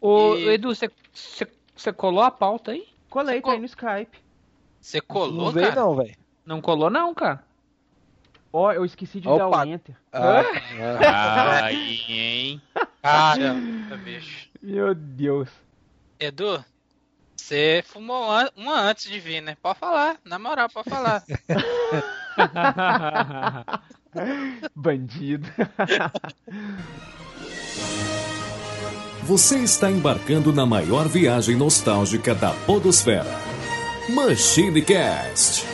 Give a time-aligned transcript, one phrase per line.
[0.00, 0.48] Ô, e...
[0.48, 2.86] Edu, você colou a pauta aí?
[3.10, 4.18] Colei, tá aí no Skype.
[4.80, 6.16] Você colou, não veio, não, velho.
[6.44, 7.42] Não colou não, cara.
[8.52, 9.38] Ó, oh, eu esqueci de Opa.
[9.38, 9.96] dar o enter.
[10.12, 12.62] Ah, Aí, hein?
[13.02, 14.48] Caramba, bicho.
[14.62, 15.50] Meu Deus.
[16.18, 16.64] Edu,
[17.36, 19.56] você fumou uma antes de vir, né?
[19.62, 21.22] Pode falar, na moral, pode falar.
[24.74, 25.48] Bandido.
[29.28, 33.26] Você está embarcando na maior viagem nostálgica da Podosfera.
[34.08, 35.66] Machine Cast.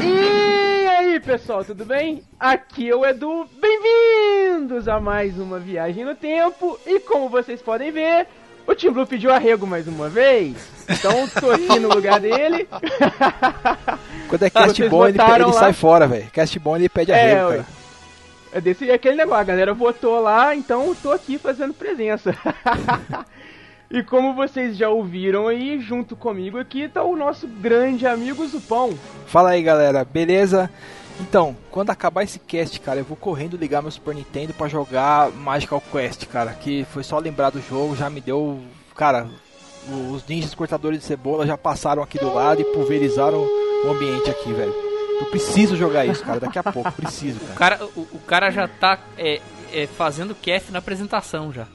[0.00, 2.22] E aí, pessoal, tudo bem?
[2.38, 3.48] Aqui é o Edu.
[3.60, 6.78] Bem-vindos a mais uma viagem no tempo.
[6.86, 8.28] E como vocês podem ver,
[8.66, 10.56] o Tim Blue pediu arrego mais uma vez.
[10.88, 12.68] Então tô aqui no lugar dele.
[14.28, 16.30] Quando é cast bom, ele, ele sai fora, velho.
[16.30, 17.66] Cast bom, ele pede arrego, é, cara.
[18.52, 22.32] É desse aquele negócio, a galera votou lá, então tô aqui fazendo presença.
[23.90, 28.96] e como vocês já ouviram aí, junto comigo aqui tá o nosso grande amigo Zupão.
[29.26, 30.70] Fala aí, galera, beleza?
[31.20, 35.30] Então, quando acabar esse cast, cara, eu vou correndo ligar meu Super Nintendo para jogar
[35.30, 38.60] Magical Quest, cara, que foi só lembrar do jogo, já me deu,
[38.96, 39.28] cara,
[40.12, 44.52] os ninjas cortadores de cebola já passaram aqui do lado e pulverizaram o ambiente aqui,
[44.52, 44.74] velho.
[45.20, 47.52] Eu preciso jogar isso, cara, daqui a pouco, preciso, cara.
[47.52, 49.40] O cara, o, o cara já tá é,
[49.72, 51.66] é, fazendo cast na apresentação já.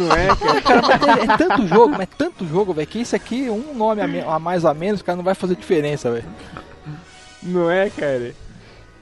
[0.00, 0.82] Não é, cara?
[0.82, 4.00] cara é, é, tanto jogo, mas é tanto jogo, velho, que isso aqui, um nome
[4.00, 6.26] a, a mais ou a menos, cara, não vai fazer diferença, velho.
[7.44, 8.34] Não é, cara?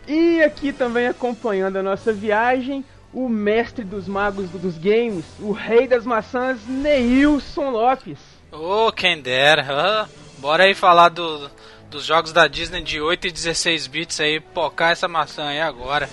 [0.07, 5.87] E aqui também acompanhando a nossa viagem, o mestre dos magos dos games, o rei
[5.87, 8.19] das maçãs, Neilson Lopes.
[8.51, 10.09] Ô, oh, quem dera.
[10.39, 11.48] bora aí falar do,
[11.89, 16.11] dos jogos da Disney de 8 e 16 bits aí, pocar essa maçã aí agora.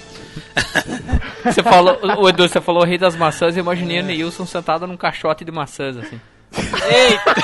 [1.43, 4.01] você falou, o Edu, você falou rei das maçãs, eu imaginei é.
[4.01, 6.19] o Neilson sentado num caixote de maçãs, assim.
[6.57, 7.35] Eita!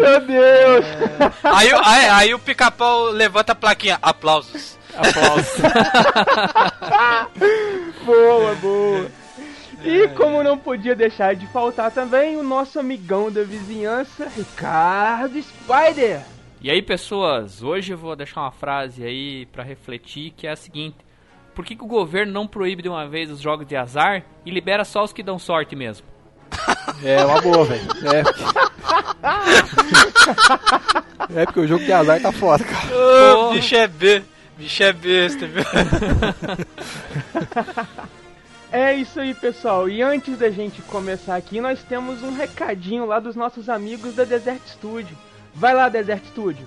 [0.00, 0.86] Meu Deus!
[1.44, 4.78] Aí, aí, aí o pica-pau levanta a plaquinha, aplausos.
[4.96, 5.60] Aplausos.
[8.04, 9.10] boa, boa.
[9.84, 16.22] E como não podia deixar de faltar também, o nosso amigão da vizinhança, Ricardo Spider.
[16.60, 20.56] E aí, pessoas, hoje eu vou deixar uma frase aí para refletir, que é a
[20.56, 20.96] seguinte:
[21.54, 24.50] por que, que o governo não proíbe de uma vez os jogos de azar e
[24.50, 26.06] libera só os que dão sorte mesmo?
[27.02, 27.82] É uma boa, velho.
[28.04, 28.22] É.
[31.40, 33.36] é porque o jogo de azar tá foda, cara.
[33.36, 34.22] Ô, bicho é B.
[34.56, 35.64] Bicho é besta, viu?
[38.70, 39.88] É isso aí, pessoal.
[39.88, 44.24] E antes da gente começar aqui, nós temos um recadinho lá dos nossos amigos da
[44.24, 45.16] Desert Studio.
[45.54, 46.66] Vai lá, Desert Studio.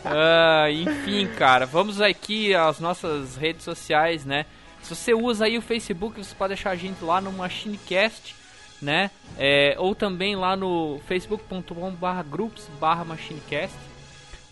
[0.05, 4.47] Uh, enfim, cara, vamos aqui às nossas redes sociais, né?
[4.83, 8.37] Se você usa aí o Facebook, você pode deixar a gente lá no MachineCast,
[8.81, 9.11] né?
[9.39, 13.90] É, ou também lá no facebook.com/groups/machinecast.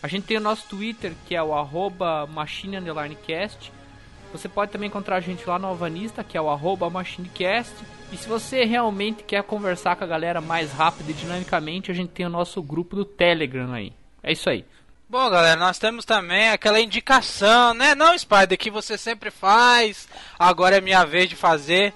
[0.03, 3.73] A gente tem o nosso Twitter, que é o arroba machine_cast.
[4.33, 7.73] Você pode também encontrar a gente lá no Alvanista, que é o arroba machinecast.
[8.13, 12.11] E se você realmente quer conversar com a galera mais rápido e dinamicamente, a gente
[12.11, 13.93] tem o nosso grupo do Telegram aí.
[14.23, 14.65] É isso aí.
[15.09, 17.95] Bom, galera, nós temos também aquela indicação, né?
[17.95, 20.07] Não, Spider, que você sempre faz.
[20.39, 21.95] Agora é minha vez de fazer.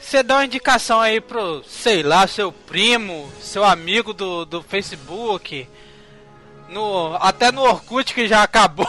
[0.00, 5.68] Você dá uma indicação aí pro, sei lá, seu primo, seu amigo do, do Facebook.
[6.68, 8.86] No, até no Orkut que já acabou.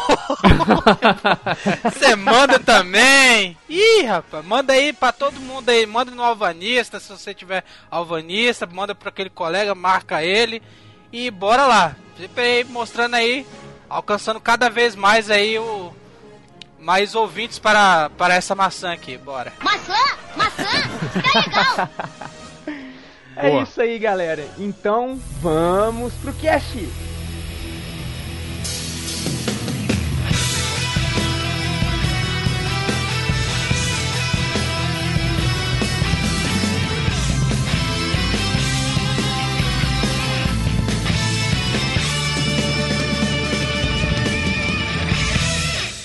[1.83, 3.57] Você manda também.
[3.69, 5.85] Ih, rapaz, manda aí pra todo mundo aí.
[5.85, 8.65] Manda no Alvanista, se você tiver Alvanista.
[8.65, 10.63] Manda pra aquele colega, marca ele.
[11.11, 11.95] E bora lá.
[12.17, 13.45] Sempre mostrando aí,
[13.89, 15.93] alcançando cada vez mais aí o
[16.79, 19.51] mais ouvintes para, para essa maçã aqui, bora.
[19.61, 19.97] Maçã,
[20.35, 20.63] maçã,
[21.13, 21.89] tá legal.
[23.37, 23.63] É Boa.
[23.63, 24.47] isso aí, galera.
[24.57, 26.87] Então, vamos pro cast.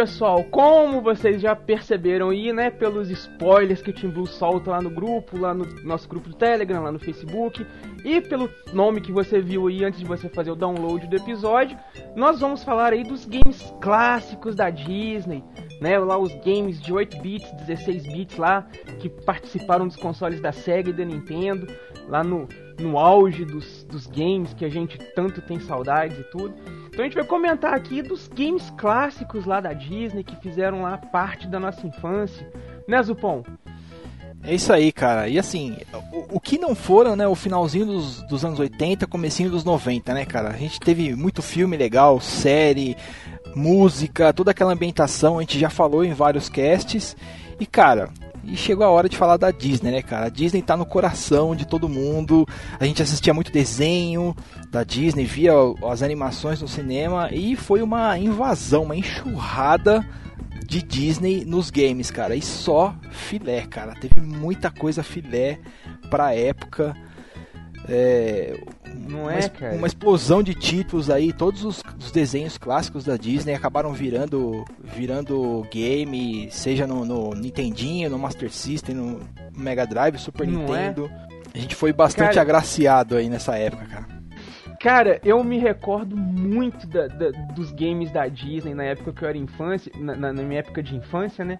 [0.00, 4.80] Pessoal, como vocês já perceberam aí, né, pelos spoilers que o Team Blue solta lá
[4.80, 7.66] no grupo, lá no nosso grupo do Telegram, lá no Facebook,
[8.02, 11.76] e pelo nome que você viu aí antes de você fazer o download do episódio,
[12.16, 15.44] nós vamos falar aí dos games clássicos da Disney,
[15.82, 18.66] né, lá os games de 8 bits, 16 bits lá,
[19.00, 21.66] que participaram dos consoles da Sega e da Nintendo,
[22.08, 22.48] lá no,
[22.80, 26.54] no auge dos, dos games que a gente tanto tem saudades e tudo.
[27.00, 30.98] Então a gente vai comentar aqui dos games clássicos lá da Disney que fizeram lá
[30.98, 32.46] parte da nossa infância,
[32.86, 33.42] né, Zupon?
[34.42, 35.26] É isso aí, cara.
[35.26, 35.78] E assim,
[36.12, 40.12] o, o que não foram, né, o finalzinho dos, dos anos 80, comecinho dos 90,
[40.12, 40.50] né, cara?
[40.50, 42.94] A gente teve muito filme legal, série,
[43.56, 47.16] música, toda aquela ambientação, a gente já falou em vários casts.
[47.58, 48.10] E cara,
[48.44, 50.26] e chegou a hora de falar da Disney, né, cara?
[50.26, 52.46] A Disney tá no coração de todo mundo.
[52.78, 54.34] A gente assistia muito desenho
[54.70, 55.52] da Disney, via
[55.90, 60.06] as animações no cinema e foi uma invasão, uma enxurrada
[60.66, 62.36] de Disney nos games, cara.
[62.36, 63.94] E só filé, cara.
[63.94, 65.58] Teve muita coisa filé
[66.08, 66.96] pra época.
[67.88, 68.56] É,
[69.08, 69.74] Não uma, é, es- cara?
[69.74, 75.66] uma explosão de títulos aí, todos os, os desenhos clássicos da Disney acabaram virando virando
[75.72, 79.20] game, seja no, no Nintendinho, no Master System, no
[79.56, 80.88] Mega Drive, Super Não é?
[80.88, 81.10] Nintendo.
[81.52, 84.06] A gente foi bastante Cara- agraciado aí nessa época, cara.
[84.80, 89.28] Cara, eu me recordo muito da- da- dos games da Disney na época que eu
[89.28, 91.58] era infância, na, na- minha época de infância, né?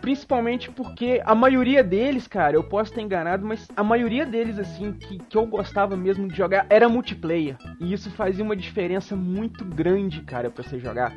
[0.00, 4.90] Principalmente porque a maioria deles, cara, eu posso estar enganado, mas a maioria deles, assim,
[4.94, 7.58] que, que eu gostava mesmo de jogar era multiplayer.
[7.78, 11.12] E isso fazia uma diferença muito grande, cara, pra você jogar.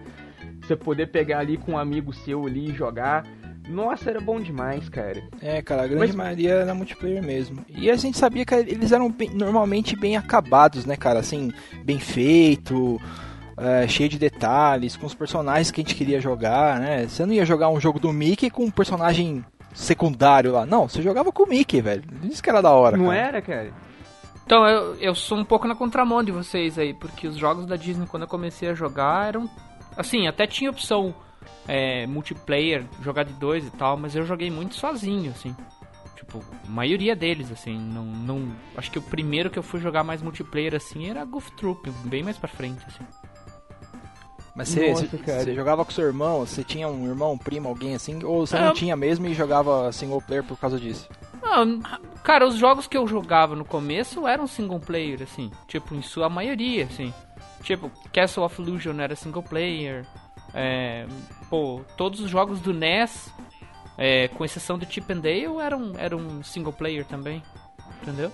[0.61, 3.23] Você poder pegar ali com um amigo seu ali e jogar.
[3.67, 5.23] Nossa, era bom demais, cara.
[5.41, 7.65] É, cara, a grande Mas- maioria era multiplayer mesmo.
[7.69, 11.19] E a gente sabia que eles eram bem- normalmente bem acabados, né, cara?
[11.19, 11.51] Assim,
[11.83, 13.01] bem feito,
[13.57, 17.07] é, cheio de detalhes, com os personagens que a gente queria jogar, né?
[17.07, 20.65] Você não ia jogar um jogo do Mickey com um personagem secundário lá.
[20.65, 22.03] Não, você jogava com o Mickey, velho.
[22.23, 23.17] Isso que era da hora, Não cara.
[23.17, 23.71] era, cara?
[24.45, 27.75] Então, eu, eu sou um pouco na contramão de vocês aí, porque os jogos da
[27.75, 29.49] Disney, quando eu comecei a jogar, eram.
[29.97, 31.15] Assim, até tinha opção
[31.67, 35.55] é, multiplayer, jogar de dois e tal, mas eu joguei muito sozinho, assim.
[36.15, 37.77] Tipo, a maioria deles, assim.
[37.77, 41.51] Não, não, acho que o primeiro que eu fui jogar mais multiplayer, assim, era Goof
[41.57, 43.03] Troop, bem mais pra frente, assim.
[44.55, 47.93] Mas você, Nossa, você- jogava com seu irmão, você tinha um irmão, um primo, alguém
[47.93, 51.09] assim, ou você É, não eu- tinha mesmo e jogava single player por causa disso?
[51.43, 55.51] Ah, cara, os jogos que eu jogava no começo eram single player, assim.
[55.67, 57.13] Tipo, em sua maioria, assim.
[57.63, 60.05] Tipo, Castle of Illusion era single player.
[60.55, 61.05] É,
[61.49, 63.29] pô, todos os jogos do NES,
[63.97, 67.43] é, com exceção do Chip and Dale, eram, eram single player também.
[68.01, 68.31] Entendeu?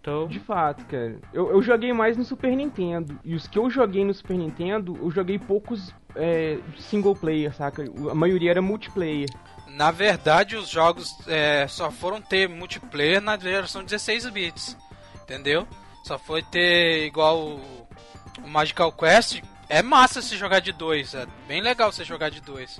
[0.00, 1.18] Então, De fato, cara.
[1.32, 3.18] Eu, eu joguei mais no Super Nintendo.
[3.24, 7.84] E os que eu joguei no Super Nintendo, eu joguei poucos é, single player, saca?
[8.10, 9.28] A maioria era multiplayer.
[9.68, 14.76] Na verdade, os jogos é, só foram ter multiplayer na geração 16 bits,
[15.22, 15.66] entendeu?
[16.04, 17.88] Só foi ter igual o,
[18.44, 19.42] o Magical Quest.
[19.68, 22.78] É massa se jogar de dois, é bem legal você jogar de dois.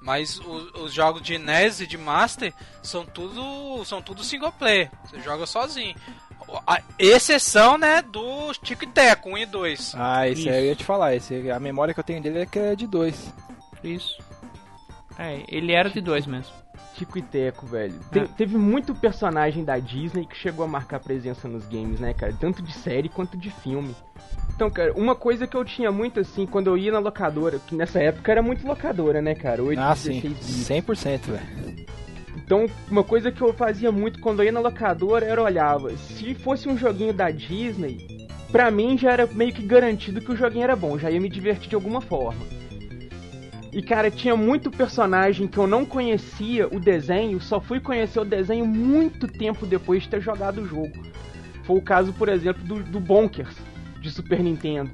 [0.00, 2.52] Mas o- os jogos de NES e de Master
[2.82, 4.90] são tudo são tudo single player.
[5.06, 5.94] Você joga sozinho.
[6.66, 9.94] A exceção, né, do Tico e Teco 1 e 2.
[9.96, 10.50] Ah, esse Isso.
[10.50, 12.74] aí eu ia te falar, esse, a memória que eu tenho dele é que é
[12.76, 13.32] de dois.
[13.82, 14.18] isso.
[15.18, 16.52] É, ele era de dois mesmo.
[16.94, 17.94] Tico e Teco, velho.
[18.12, 18.24] Te- É.
[18.26, 22.32] Teve muito personagem da Disney que chegou a marcar presença nos games, né, cara?
[22.38, 23.94] Tanto de série quanto de filme.
[24.54, 27.74] Então, cara, uma coisa que eu tinha muito assim, quando eu ia na locadora, que
[27.74, 29.62] nessa época era muito locadora, né, cara?
[29.62, 30.46] 8, Ah, sim, 16 bits.
[30.68, 31.86] 100%, velho.
[32.36, 36.34] Então, uma coisa que eu fazia muito quando eu ia na locadora era olhava, se
[36.34, 40.64] fosse um joguinho da Disney, pra mim já era meio que garantido que o joguinho
[40.64, 42.44] era bom, já ia me divertir de alguma forma.
[43.74, 48.24] E cara, tinha muito personagem que eu não conhecia o desenho, só fui conhecer o
[48.24, 51.02] desenho muito tempo depois de ter jogado o jogo.
[51.64, 53.56] Foi o caso, por exemplo, do, do Bonkers,
[54.00, 54.92] de Super Nintendo.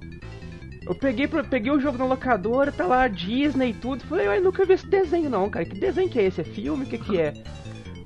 [0.87, 4.03] Eu peguei, peguei o jogo na locadora, tá lá Disney e tudo.
[4.05, 5.67] Falei, eu nunca vi esse desenho não, cara.
[5.67, 6.41] Que desenho que é esse?
[6.41, 6.85] É filme?
[6.85, 7.35] O que que é?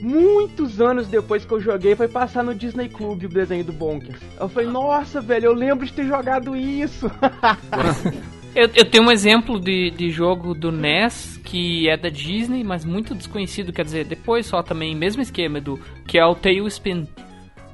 [0.00, 4.20] Muitos anos depois que eu joguei, foi passar no Disney Club o desenho do Bonkers.
[4.40, 7.08] Eu falei, nossa, velho, eu lembro de ter jogado isso.
[8.54, 12.84] Eu, eu tenho um exemplo de, de jogo do NES que é da Disney, mas
[12.84, 17.06] muito desconhecido, quer dizer, depois só também, mesmo esquema do que é o Tailspin.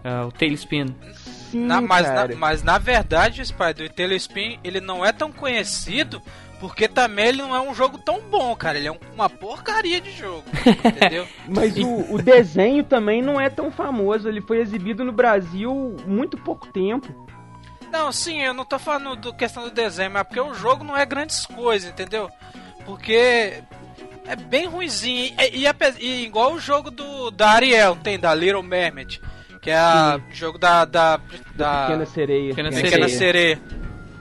[0.03, 0.87] É, o Tailspin.
[1.51, 6.21] Sim, Na- mas, na, mas na verdade, Spider, o Tailspin ele não é tão conhecido
[6.59, 8.77] porque também ele não é um jogo tão bom, cara.
[8.79, 10.45] Ele é um- uma porcaria de jogo,
[10.85, 11.27] entendeu?
[11.49, 14.29] Mas o, o desenho também não é tão famoso.
[14.29, 17.29] Ele foi exibido no Brasil muito pouco tempo.
[17.91, 20.97] Não, sim, eu não tô falando do questão do desenho, mas porque o jogo não
[20.97, 22.31] é grandes coisas, entendeu?
[22.85, 23.63] Porque
[24.27, 25.35] é bem ruimzinho.
[25.39, 25.69] E, e,
[25.99, 29.21] e igual o jogo do da Ariel, tem da Little Mermaid,
[29.61, 31.21] que é a jogo da da,
[31.55, 32.49] da Pequena Sereia.
[32.51, 33.09] Pequena Pequena Sereia.
[33.19, 33.63] Sereia.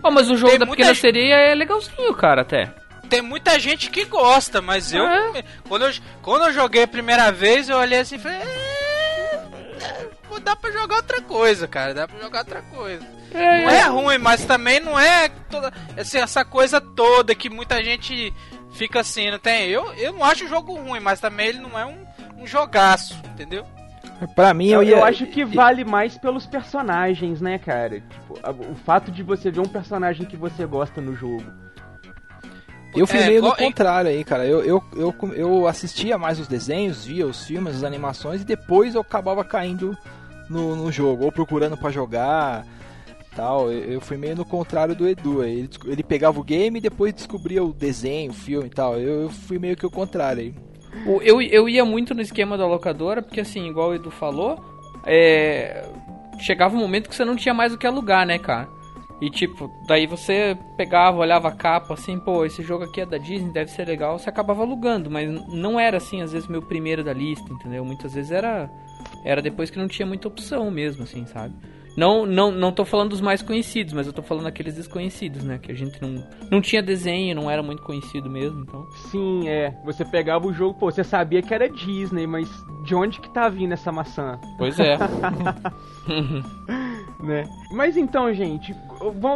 [0.01, 2.73] Oh, mas o jogo Tem da Pequena gente- Sereia é legalzinho, cara, até.
[3.09, 5.43] Tem muita gente que gosta, mas eu É?
[5.67, 9.35] quando eu quando eu joguei a primeira vez, eu olhei assim e falei, "É,
[9.81, 10.07] é,
[10.37, 13.05] dá pra jogar outra coisa, cara, dá pra jogar outra coisa.
[13.33, 18.33] Não é ruim, mas também não é toda assim, essa coisa toda que muita gente
[18.71, 19.67] fica assim, não tem?
[19.69, 22.05] Eu, eu não acho o jogo ruim, mas também ele não é um,
[22.37, 23.65] um jogaço, entendeu?
[24.35, 28.01] Pra mim, Eu, eu, ia, eu acho que vale mais pelos personagens, né, cara?
[28.01, 28.37] Tipo,
[28.69, 31.45] o fato de você ver um personagem que você gosta no jogo.
[32.95, 34.45] Eu fui É, meio no contrário aí, cara.
[34.45, 38.95] Eu, eu, eu, eu assistia mais os desenhos, via os filmes, as animações e depois
[38.95, 39.95] eu acabava caindo
[40.49, 42.65] no, no jogo, ou procurando pra jogar
[43.39, 43.71] tal.
[43.71, 45.43] Eu, fui meio no contrário do Edu.
[45.43, 48.99] Ele, ele pegava o game e depois descobria o desenho, o filme e tal.
[48.99, 50.53] Eu, eu fui meio que o contrário aí.
[51.21, 54.59] Eu, eu ia muito no esquema da locadora, porque assim, igual o Edu falou,
[55.05, 55.87] é,
[56.39, 58.67] chegava um momento que você não tinha mais o que alugar, né, cara?
[59.21, 63.17] E tipo, daí você pegava, olhava a capa, assim, pô, esse jogo aqui é da
[63.17, 67.03] Disney, deve ser legal, você acabava alugando, mas não era assim, às vezes, meu primeiro
[67.03, 67.85] da lista, entendeu?
[67.85, 68.69] Muitas vezes era
[69.23, 71.53] era depois que não tinha muita opção mesmo, assim, sabe?
[71.97, 75.57] Não, não, não tô falando dos mais conhecidos, mas eu tô falando aqueles desconhecidos, né?
[75.57, 78.87] Que a gente não, não tinha desenho, não era muito conhecido mesmo, então.
[79.11, 79.75] Sim, é.
[79.83, 82.47] Você pegava o jogo, pô, você sabia que era Disney, mas
[82.85, 84.39] de onde que tá vindo essa maçã?
[84.57, 84.97] Pois é.
[87.21, 87.47] né?
[87.71, 88.73] Mas então, gente,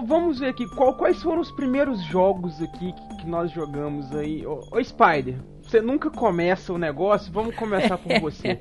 [0.05, 4.45] vamos ver aqui qual- quais foram os primeiros jogos aqui que, que nós jogamos aí.
[4.45, 5.35] Ô, ô, Spider,
[5.73, 8.59] você nunca começa o negócio, vamos começar por você.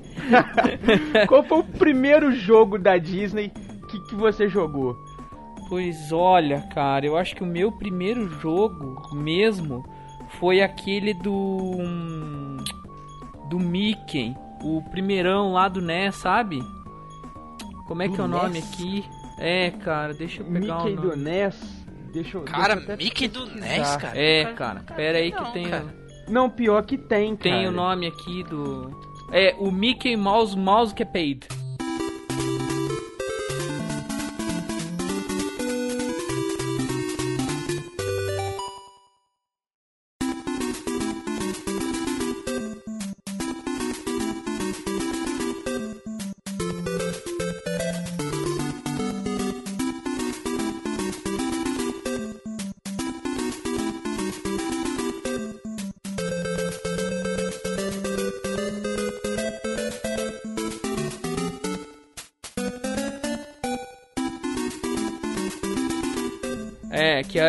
[1.29, 3.51] qual foi o primeiro jogo da Disney
[3.87, 4.97] que, que você jogou?
[5.69, 9.85] Pois olha, cara, eu acho que o meu primeiro jogo mesmo
[10.39, 11.77] foi aquele do.
[13.47, 16.63] do Mickey, o primeirão lá do NES, sabe?
[17.87, 18.73] Como é Do que é o nome NES?
[18.73, 19.05] aqui?
[19.37, 21.23] É, cara, deixa eu pegar Mickey o do nome.
[21.23, 21.85] NES?
[22.11, 22.41] Deixa eu.
[22.41, 23.77] Cara, deixa eu Mickey do pesquisar.
[23.77, 24.19] NES, cara.
[24.19, 26.02] É, cara, pera aí que não, tem, cara.
[26.27, 27.55] Não, pior que tem, cara.
[27.55, 28.89] tem o nome aqui do.
[29.31, 31.41] É, o Mickey Mouse Mouse Capade.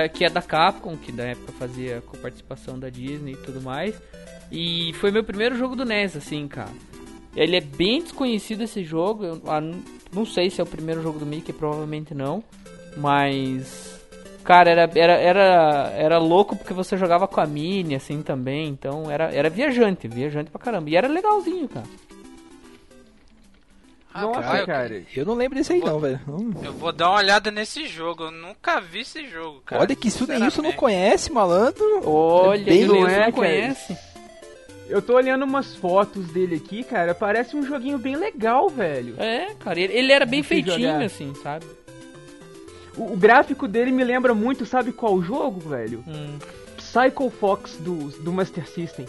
[0.09, 3.95] Que é, da Capcom, que da época fazia com participação da Disney e tudo mais.
[4.51, 6.71] E foi meu primeiro jogo do NES, assim, cara.
[7.37, 9.25] Ele é bem desconhecido esse jogo.
[9.25, 9.83] Eu ah, não-
[10.13, 12.43] não sei se é o primeiro jogo do Mickey, provavelmente não.
[12.97, 13.93] Mas.
[14.45, 18.69] Cara, era, era, era, era louco porque você jogava com a Minnie, assim, também.
[18.69, 20.91] Então era, era viajante, viajante pra caramba.
[20.91, 21.87] E era legalzinho, cara.
[24.15, 25.03] Nossa, Rapaz, eu- cara.
[25.17, 26.21] Eu não lembro desse aí não, velho.
[26.29, 26.53] Hum.
[26.63, 28.25] Eu vou dar uma olhada nesse jogo.
[28.25, 29.83] Eu nunca vi esse jogo, cara.
[29.83, 31.85] Olha que isso nem isso não conhece, malandro.
[32.09, 33.33] Olha, bem- ele não é, não cara?
[33.33, 33.97] conhece.
[34.89, 37.15] Eu tô olhando umas fotos dele aqui, cara.
[37.15, 39.15] Parece um joguinho bem legal, velho.
[39.19, 41.03] É, cara, ele, ele era bem feitinho, jogar.
[41.03, 41.67] assim, sabe?
[42.97, 46.05] O, o gráfico dele me lembra muito, sabe qual jogo, velho?
[46.07, 46.39] Hum.
[46.77, 49.07] Psycho Fox do, do Master System.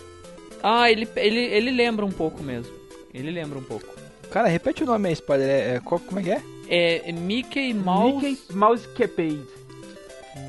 [0.63, 2.74] Ah, ele, ele, ele lembra um pouco mesmo.
[3.13, 3.85] Ele lembra um pouco.
[4.32, 5.48] Cara, repete o nome aí, Spider.
[5.48, 6.41] É, é, qual- como é que é?
[6.67, 8.25] É, é Mickey Mouse.
[8.25, 9.39] Mickey Mouse Capade.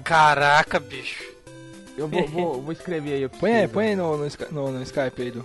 [0.04, 1.24] Caraca, bicho.
[1.96, 3.28] Eu vou, vou, vou escrever aí.
[3.28, 5.44] pra Põe aí, põe aí no, no, no- no Skype aí, do.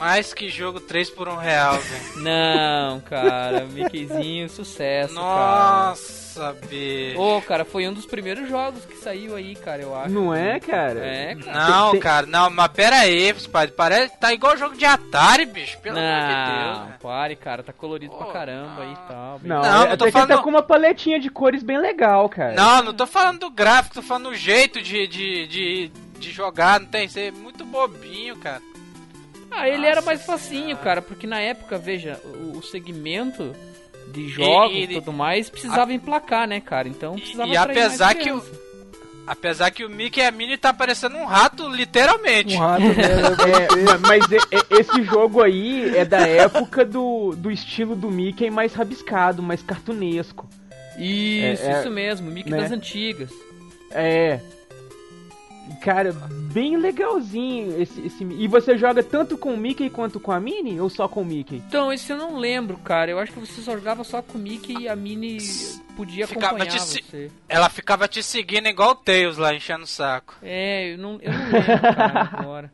[0.00, 2.22] Mais que jogo 3 por 1 real, velho.
[2.24, 7.16] Não, cara, Mickeyzinho, sucesso, Nossa, bicho.
[7.18, 7.20] cara.
[7.36, 10.08] Ô, cara, foi um dos primeiros jogos que saiu aí, cara, eu acho.
[10.08, 10.98] Não é, cara?
[11.04, 11.68] É, cara.
[11.68, 13.74] Não, tem- cara, não, mas pera aí, padre.
[13.76, 15.78] Parece tá igual jogo de Atari, bicho.
[15.80, 16.78] Pelo amor de Deus.
[16.78, 16.96] Não, né?
[17.02, 19.38] pare, cara, tá colorido pra Pô, caramba aí e tal.
[19.38, 21.62] bem- Não, Não, é- eu tô que ele tá falando- com uma paletinha de cores
[21.62, 22.54] bem legal, cara.
[22.54, 26.80] Não, não tô falando do gráfico, tô falando do jeito de, de, de, de jogar,
[26.80, 27.04] não tem?
[27.04, 28.62] Isso é muito bobinho, cara.
[29.50, 30.82] Ah, ele era Nossa mais facinho, Senhora.
[30.84, 33.54] cara, porque na época, veja, o, o segmento
[34.12, 36.88] de jogos e e- tudo mais precisava emplacar, né, cara?
[36.88, 38.42] Então precisava e mais apesar que o-.
[39.26, 42.56] Apesar que o Mickey e a Minnie tá parecendo um rato, literalmente.
[42.56, 42.94] Um rato, né?
[43.70, 48.10] É, ma- mas e- e- esse jogo aí é da época do, do estilo do
[48.10, 50.48] Mickey mais rabiscado, mais cartunesco.
[50.98, 52.56] Isso, É, é, isso mesmo, Mickey né?
[52.62, 53.30] das antigas.
[53.92, 54.40] É.
[55.80, 56.12] Cara,
[56.52, 58.24] bem legalzinho esse, esse.
[58.24, 60.80] E você joga tanto com o Mickey quanto com a Minnie?
[60.80, 61.56] Ou só com o Mickey?
[61.66, 63.10] Então, esse eu não lembro, cara.
[63.10, 65.38] Eu acho que você só jogava só com o Mickey e a Minnie
[65.96, 67.30] podia Ficava acompanhar se- você.
[67.48, 70.34] Ela ficava te seguindo igual o Tails lá, enchendo o saco.
[70.42, 72.72] É, eu não, eu não lembro, cara, agora.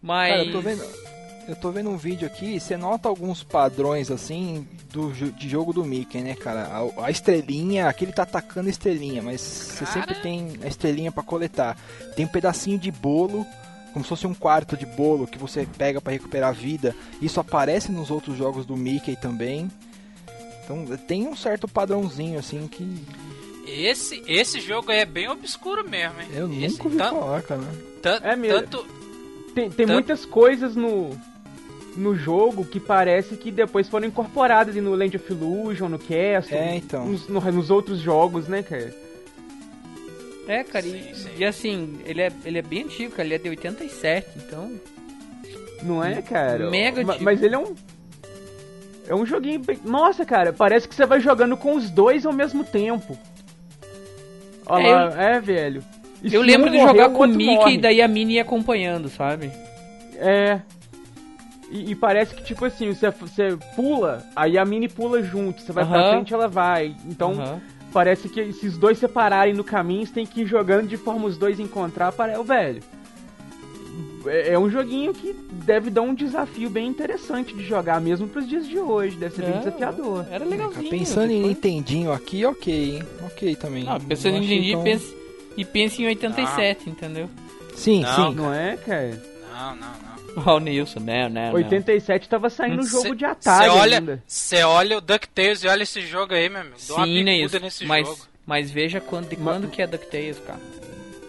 [0.00, 0.30] Mas...
[0.30, 1.13] Cara, eu tô vendo.
[1.46, 5.84] Eu tô vendo um vídeo aqui, você nota alguns padrões assim do de jogo do
[5.84, 6.62] Mickey, né, cara?
[6.96, 11.12] A, a estrelinha, aqui ele tá atacando a estrelinha, mas você sempre tem a estrelinha
[11.12, 11.76] pra coletar.
[12.16, 13.44] Tem um pedacinho de bolo,
[13.92, 16.96] como se fosse um quarto de bolo que você pega pra recuperar a vida.
[17.20, 19.70] Isso aparece nos outros jogos do Mickey também.
[20.64, 23.04] Então tem um certo padrãozinho assim que
[23.66, 26.28] Esse, esse jogo é bem obscuro mesmo, hein?
[26.34, 27.62] eu Esse- nunca ouvi tan- falar, cara.
[28.00, 28.60] tan- É mesmo.
[28.62, 28.86] Tanto,
[29.54, 31.10] Tem, tem Tanto- muitas coisas no,
[31.96, 36.76] no jogo que parece que depois foram incorporadas no Land of Illusion, no Castle, É,
[36.76, 37.06] então.
[37.06, 38.92] nos, no- nos outros jogos, né, cara?
[40.46, 41.28] É, cara, Sim, e, sim.
[41.38, 44.72] e assim, ele é, ele é bem antigo, cara, ele é de 87, então...
[45.82, 46.68] Não é, cara?
[46.70, 47.24] Mega Ma- antigo.
[47.24, 47.74] Mas ele é um.
[49.06, 49.78] É um joguinho bem.
[49.84, 53.18] Nossa, cara, parece que você vai jogando com os dois ao mesmo tempo.
[54.64, 55.84] Olha É, lá, é, velho.
[56.22, 57.74] E Eu lembro um de morrer, jogar com o Mickey morre.
[57.74, 59.50] e daí a Minnie ia acompanhando, sabe?
[60.16, 60.60] É.
[61.70, 65.60] E, e parece que, tipo assim, você, você pula, aí a Mini pula junto.
[65.62, 66.94] Você vai pra frente, ela vai.
[67.06, 67.32] Então,
[67.92, 71.26] parece que se os dois separarem no caminho, você tem que ir jogando de forma
[71.26, 72.82] os dois encontrar para o velho.
[74.26, 78.48] É, é um joguinho que deve dar um desafio bem interessante de jogar, mesmo pros
[78.48, 79.16] dias de hoje.
[79.16, 80.26] Deve ser bem É, desafiador.
[80.30, 80.88] Era legalzinho.
[80.90, 83.02] Pensando em Nintendinho aqui, ok, hein?
[83.24, 83.84] Ok também.
[83.84, 85.14] Não, pensando em Nintendo, tão- pensa,
[85.56, 87.28] e pensa em 87, entendeu?
[87.74, 88.34] Sim, Não, sim.
[88.34, 89.22] Não é, cara?
[89.52, 90.13] Não, não, não.
[90.46, 94.22] Ó, o Nilson, né, né, 87 tava saindo um jogo de Atari cê olha, ainda.
[94.26, 96.76] Você olha o DuckTales e olha esse jogo aí, meu amigo.
[96.88, 98.20] Dá uma né, bicuda nesse Mas, jogo.
[98.46, 100.60] mas veja quando, de quando que é DuckTales, cara.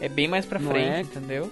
[0.01, 1.01] É bem mais pra Não frente, é?
[1.01, 1.51] entendeu?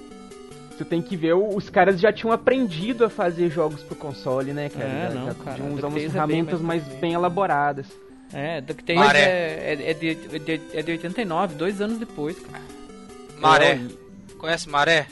[0.75, 4.69] Você tem que ver, os caras já tinham aprendido a fazer jogos pro console, né,
[4.69, 4.85] cara?
[4.89, 7.13] É, já, não, já cara, tinham usado umas é bem ferramentas mais mais pra bem
[7.13, 7.85] elaboradas.
[8.33, 9.19] É, DuckTales Maré.
[9.21, 12.63] é, é, é de, é, de, é de 89, dois anos depois, cara.
[13.39, 13.73] Maré.
[13.73, 14.03] É,
[14.37, 15.07] Conhece Maré?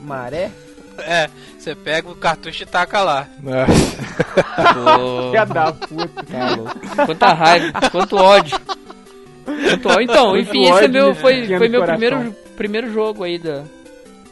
[0.00, 0.50] Maré?
[0.98, 3.28] É, você pega o cartucho e taca lá.
[5.30, 6.22] Filha da puta.
[6.24, 7.06] Tá.
[7.06, 8.58] Quanta raiva, quanto ódio.
[9.44, 10.02] Quanto ódio.
[10.02, 11.98] Então, Quanto enfim, esse é meu, foi, foi meu coração.
[11.98, 13.64] primeiro, primeiro jogo aí da,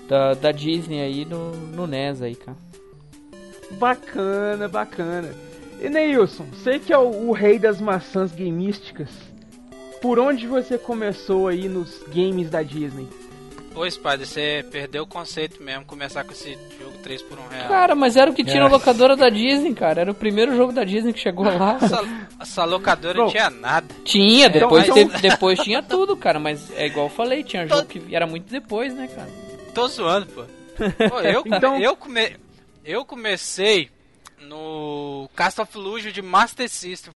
[0.09, 2.57] da, da Disney aí no, no NES aí, cara.
[3.73, 5.31] Bacana, bacana.
[5.81, 9.09] E Neilson, sei que é o, o rei das maçãs gameísticas.
[10.03, 13.09] Por onde você começou aí nos games da Disney?
[13.73, 17.69] Pô, Spider, você perdeu o conceito mesmo, começar com esse jogo 3 por 1 real.
[17.69, 18.69] Cara, mas era o que tinha na É.
[18.69, 20.01] locadora da Disney, cara.
[20.01, 21.79] Era o primeiro jogo da Disney que chegou lá.
[21.81, 22.03] essa,
[22.41, 23.25] essa locadora Bom.
[23.25, 23.87] não tinha nada.
[24.05, 26.41] Tinha, depois, então- depois tinha tudo, cara.
[26.41, 29.31] Mas é igual eu falei, tinha jogo que era muito depois, né, cara?
[29.73, 30.43] Tô zoando, pô.
[31.09, 32.37] Pô, eu, Então- eu, come,
[32.85, 33.89] eu comecei
[34.43, 37.13] no Cast of Illusion de Master System.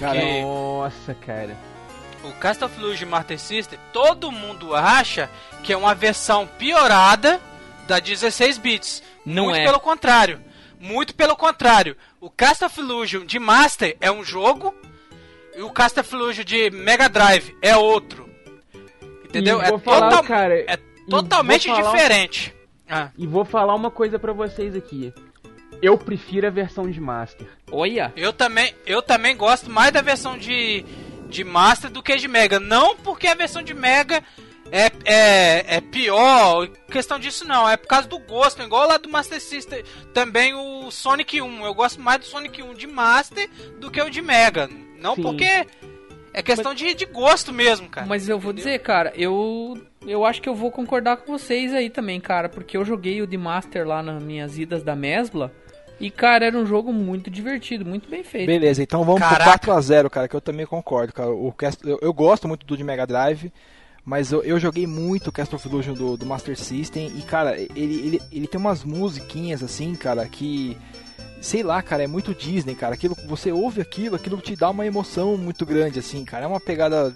[0.00, 1.56] Cara, Nossa, cara.
[2.24, 5.28] o Cast of Illusion Master System, todo mundo acha
[5.62, 7.40] que é uma versão piorada
[7.86, 9.02] da 16 bits.
[9.26, 9.64] Não Muito é.
[9.64, 10.40] pelo contrário.
[10.80, 11.96] Muito pelo contrário.
[12.20, 14.74] O Cast of Illusion de Master é um jogo
[15.54, 18.28] e o Cast of Illusion de Mega Drive é outro.
[19.24, 19.60] Entendeu?
[19.60, 22.54] Vou falar, total- cara, é totalmente diferente.
[22.88, 25.12] Ah, E vou falar uma coisa pra vocês aqui.
[25.82, 27.46] Eu prefiro a versão de Master.
[27.70, 28.12] Olha!
[28.16, 30.84] eu também, eu também gosto mais da versão de,
[31.28, 32.60] de Master do que de Mega.
[32.60, 34.22] Não porque a versão de Mega
[34.70, 37.68] é, é, é pior, questão disso não.
[37.68, 39.82] É por causa do gosto, igual lá do Master System.
[40.12, 41.64] Também o Sonic 1.
[41.64, 43.48] Eu gosto mais do Sonic 1 de Master
[43.80, 44.68] do que o de Mega.
[44.98, 45.22] Não Sim.
[45.22, 45.66] porque
[46.32, 48.06] é questão de, de gosto mesmo, cara.
[48.06, 51.90] Mas eu vou dizer, cara, eu eu acho que eu vou concordar com vocês aí
[51.90, 55.52] também, cara, porque eu joguei o de Master lá nas minhas idas da Mesbla
[56.00, 58.46] e cara, era um jogo muito divertido, muito bem feito.
[58.46, 59.58] Beleza, então vamos Caraca.
[59.58, 61.30] pro 4x0, cara, que eu também concordo, cara.
[61.30, 63.52] O Cast- eu, eu gosto muito do de Mega Drive,
[64.04, 67.58] mas eu, eu joguei muito o Cast of Illusion do, do Master System e, cara,
[67.60, 70.76] ele, ele, ele tem umas musiquinhas assim, cara, que.
[71.40, 72.94] Sei lá, cara, é muito Disney, cara.
[72.94, 76.44] Aquilo, você ouve aquilo, aquilo te dá uma emoção muito grande, assim, cara.
[76.44, 77.14] É uma pegada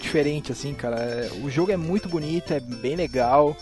[0.00, 0.96] diferente, assim, cara.
[0.96, 3.56] É- O jogo é muito bonito, é bem legal.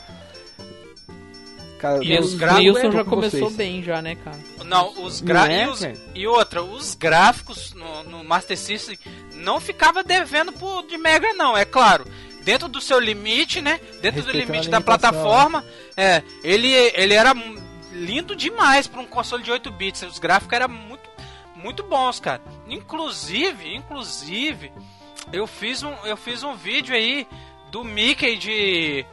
[1.84, 3.56] Cara, E os gráficos- Wilson já com começou vocês.
[3.56, 4.38] bem já, né, cara?
[4.64, 5.52] Não, os gra...
[5.52, 5.68] é,
[6.14, 8.98] e, outra, os gráficos no, no Master System
[9.34, 12.06] não ficava devendo pro de Mega não, é claro.
[12.42, 13.78] Dentro do seu limite, né?
[14.00, 15.62] Dentro do limite da limitação, plataforma,
[15.94, 17.34] é, ele ele era
[17.92, 20.02] lindo demais para um console de 8 bits.
[20.04, 21.04] Os gráficos eram muito
[21.54, 22.40] muito bons, cara.
[22.66, 24.72] Inclusive, inclusive,
[25.34, 27.26] eu fiz um eu fiz um vídeo aí
[27.70, 29.04] do Mickey de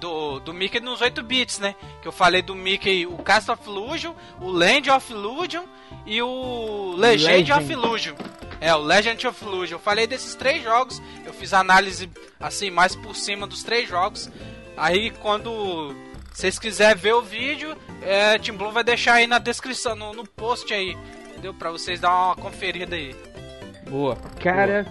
[0.00, 1.74] do, do Mickey nos 8 bits, né?
[2.02, 5.64] Que eu falei do Mickey, o Cast of Illusion, o Land of Illusion
[6.04, 7.52] e o Legend, Legend.
[7.52, 8.14] of Illusion.
[8.60, 9.76] É, o Legend of Illusion.
[9.76, 14.30] Eu falei desses três jogos, eu fiz análise assim mais por cima dos três jogos.
[14.76, 15.94] Aí quando
[16.32, 20.26] vocês quiserem ver o vídeo, é, Team Blue vai deixar aí na descrição, no, no
[20.26, 20.96] post aí,
[21.30, 21.54] entendeu?
[21.54, 23.16] Pra vocês dar uma conferida aí.
[23.88, 24.16] Boa.
[24.40, 24.86] Cara,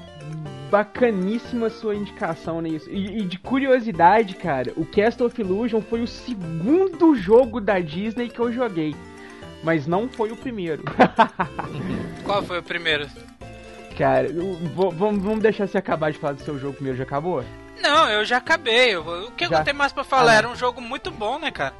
[0.69, 2.89] bacaníssima sua indicação nisso.
[2.89, 8.30] E, e de curiosidade, cara, o Cast of Illusion foi o segundo jogo da Disney
[8.30, 8.95] que eu joguei.
[9.63, 10.84] Mas não foi o primeiro.
[12.23, 13.08] Qual foi o primeiro?
[13.97, 14.28] cara,
[14.73, 16.97] vamos, deixar você acabar de falar do seu jogo primeiro.
[16.97, 17.43] Já acabou?
[17.82, 18.93] Não, eu já acabei.
[18.95, 19.60] eu- o que Já?
[19.60, 20.32] eu tenho mais pra falar?
[20.32, 20.36] Ah.
[20.36, 21.73] Era um jogo muito bom, né, cara?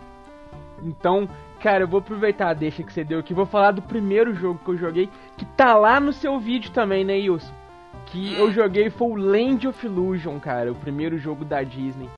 [0.84, 1.28] Então,
[1.62, 3.34] cara, eu vou aproveitar a deixa que você deu aqui.
[3.34, 7.04] Vou falar do primeiro jogo que eu joguei, que tá lá no seu vídeo também,
[7.04, 7.52] né, Wilson?
[8.15, 12.10] Que eu joguei foi o Land of Illusion, cara, o primeiro jogo da Disney.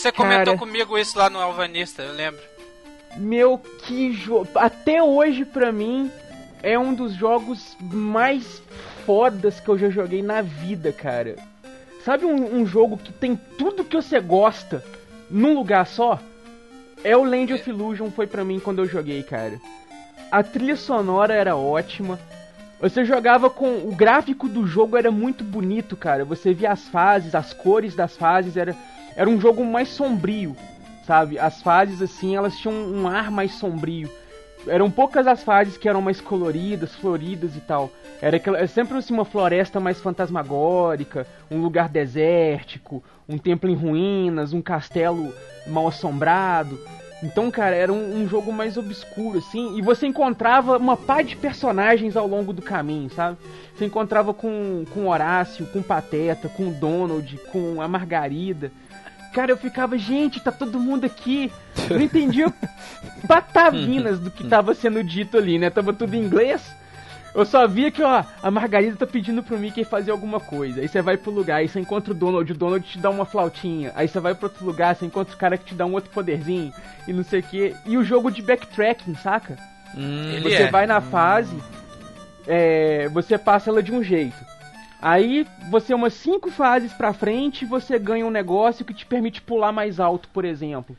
[0.00, 0.28] É, você Cara.
[0.28, 2.40] comentou comigo isso lá no Alvanista, eu lembro.
[3.16, 4.48] Meu, que jogo.
[4.54, 6.10] Até hoje, pra mim,
[6.62, 8.62] é um dos jogos mais
[9.04, 11.36] fodas que eu já joguei na vida, cara.
[12.04, 14.82] Sabe um, um jogo que tem tudo que você gosta
[15.28, 16.18] num lugar só?
[17.04, 19.60] É o Land of Illusion, foi pra mim quando eu joguei, cara.
[20.30, 22.18] A trilha sonora era ótima.
[22.80, 23.86] Você jogava com.
[23.86, 26.24] O gráfico do jogo era muito bonito, cara.
[26.24, 28.74] Você via as fases, as cores das fases, era,
[29.20, 30.56] era um jogo mais sombrio
[31.10, 31.40] sabe?
[31.40, 34.08] As fases, assim, elas tinham um ar mais sombrio.
[34.64, 37.90] Eram poucas as fases que eram mais coloridas, floridas e tal.
[38.22, 44.52] Era é sempre assim, uma floresta mais fantasmagórica, um lugar desértico, um templo em ruínas,
[44.52, 45.34] um castelo
[45.66, 46.78] mal assombrado.
[47.24, 51.34] Então, cara, era um, um jogo mais obscuro, assim, e você encontrava uma pá de
[51.34, 53.36] personagens ao longo do caminho, sabe?
[53.74, 58.70] Você encontrava com, com Horácio, com Pateta, com Donald, com a Margarida.
[59.32, 61.52] Cara, eu ficava, gente, tá todo mundo aqui.
[61.88, 62.52] Não entendia
[63.28, 65.70] patavinas do que tava sendo dito ali, né?
[65.70, 66.74] Tava tudo em inglês.
[67.32, 70.80] Eu só via que, ó, a Margarida tá pedindo pro Mickey fazer alguma coisa.
[70.80, 73.24] Aí você vai pro lugar, aí você encontra o Donald, o Donald te dá uma
[73.24, 73.92] flautinha.
[73.94, 76.10] Aí você vai pro outro lugar, você encontra o cara que te dá um outro
[76.10, 76.72] poderzinho.
[77.06, 77.76] E não sei o que.
[77.86, 79.56] E o jogo de backtracking, saca?
[79.96, 80.70] Hum, Você é.
[80.70, 81.56] vai na fase,
[82.46, 84.49] é, você passa ela de um jeito.
[85.02, 89.72] Aí você umas cinco fases pra frente, você ganha um negócio que te permite pular
[89.72, 90.96] mais alto, por exemplo.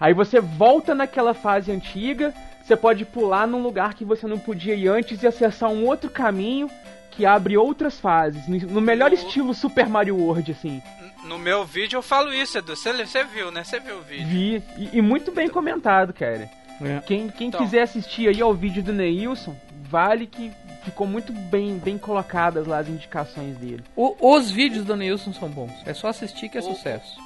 [0.00, 4.74] Aí você volta naquela fase antiga, você pode pular num lugar que você não podia
[4.74, 6.68] ir antes e acessar um outro caminho
[7.12, 10.82] que abre outras fases, no no melhor O- estilo Super Mario World, assim.
[11.24, 12.76] No meu vídeo eu falo isso, Edu.
[12.76, 13.64] Você você viu, né?
[13.64, 14.26] Você viu o vídeo.
[14.26, 16.50] Vi, e, e muito bem comentado, cara.
[16.82, 17.00] É.
[17.06, 17.60] Quem, quem Então.
[17.62, 19.56] quiser assistir aí ao vídeo do Neilson,
[19.88, 20.52] vale que
[20.86, 23.84] ficou muito bem, bem colocadas lá as indicações dele.
[23.94, 25.72] O- os vídeos do Nilson são bons.
[25.84, 27.18] É só assistir que é O- sucesso.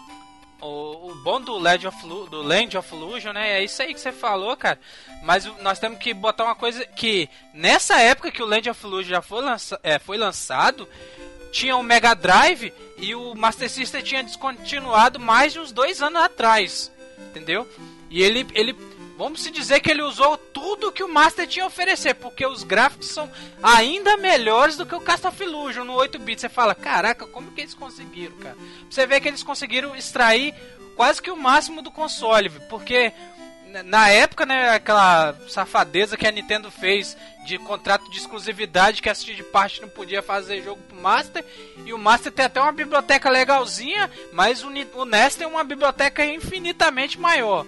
[0.61, 3.53] O, o bom do Land of, Lu- do Land of Illusion, né?
[3.61, 4.79] É isso aí que você falou, cara.
[5.23, 9.09] Mas nós temos que botar uma coisa que nessa época que o Land of Illusion
[9.11, 10.87] já foi, lança, é, foi lançado,
[11.53, 16.21] tinha o Mega Drive e o Master System tinha descontinuado mais de uns dois anos
[16.23, 16.93] atrás,
[17.31, 17.67] entendeu?
[18.11, 18.77] E ele, ele,
[19.21, 22.65] vamos se dizer que ele usou tudo que o Master tinha a oferecer, porque os
[22.65, 23.31] gráficos são
[23.63, 26.41] ainda melhores do que o Cast of Illusion no 8-bit.
[26.41, 28.57] Você fala, caraca, como que eles conseguiram, cara?
[28.89, 30.55] Você vê que eles conseguiram extrair
[30.97, 33.13] quase que o máximo do console, porque
[33.85, 39.15] na- época, né, aquela safadeza que a Nintendo fez de contrato de exclusividade que a
[39.15, 41.45] Seed Part não podia fazer jogo pro Master,
[41.85, 46.25] e o Master tem até uma biblioteca legalzinha, mas o, o NES tem uma biblioteca
[46.25, 47.67] infinitamente maior.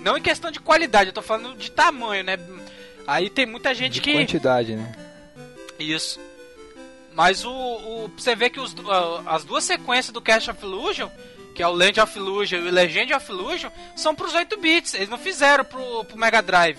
[0.00, 2.38] Não em questão de qualidade, eu tô falando de tamanho, né?
[3.06, 4.12] Aí tem muita gente De que.
[4.12, 4.92] quantidade, né?
[5.78, 6.20] Isso.
[7.12, 8.74] Mas o, o você vê que os,
[9.26, 11.08] as duas sequências do Cash of Illusion,
[11.54, 14.94] que é o Land of Illusion e o Legend of Illusion, são pros 8 bits.
[14.94, 16.78] Eles não fizeram pro, pro Mega Drive.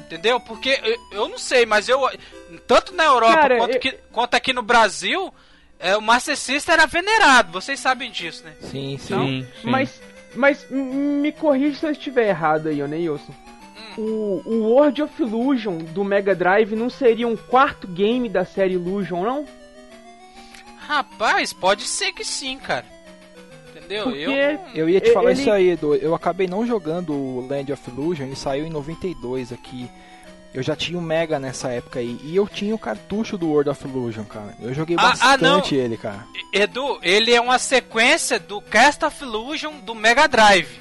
[0.00, 0.38] Entendeu?
[0.40, 2.00] Porque eu, eu não sei, mas eu
[2.66, 5.32] tanto na Europa Cara, quanto, eu- que- quanto aqui no Brasil,
[5.78, 7.52] é, o Master System era venerado.
[7.52, 8.52] Vocês sabem disso, né?
[8.62, 8.98] Sim, sim.
[8.98, 9.70] Sim, sim.
[9.70, 10.00] Mas,
[10.36, 10.82] mas m-
[11.22, 13.32] me corrija se eu estiver errado aí, ô Neilson.
[13.98, 18.74] O, o World of Illusion do Mega Drive não seria um quarto game da série
[18.74, 19.46] Illusion, não?
[20.78, 22.84] Rapaz, pode ser que sim, cara.
[23.74, 24.04] Entendeu?
[24.04, 25.94] Porque- Eu Eu ia te falar Ele- isso aí, Edu.
[25.94, 29.88] Eu acabei não jogando o Land of Illusion, ele saiu em 92 aqui.
[30.56, 32.18] Eu já tinha o Mega nessa época aí.
[32.24, 34.54] E eu tinha o cartucho do World of Illusion, cara.
[34.58, 35.56] Eu joguei Ah, ah, não.
[35.58, 36.26] bastante ele, cara.
[36.50, 40.80] Edu, ele é uma sequência do Cast of Illusion do Mega Drive.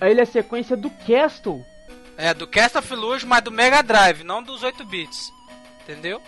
[0.00, 1.64] Aí ele é a sequência do Castle.
[2.16, 5.32] É, do Cast of Illusion, mas do Mega Drive, não dos 8 bits.
[5.82, 6.20] Entendeu?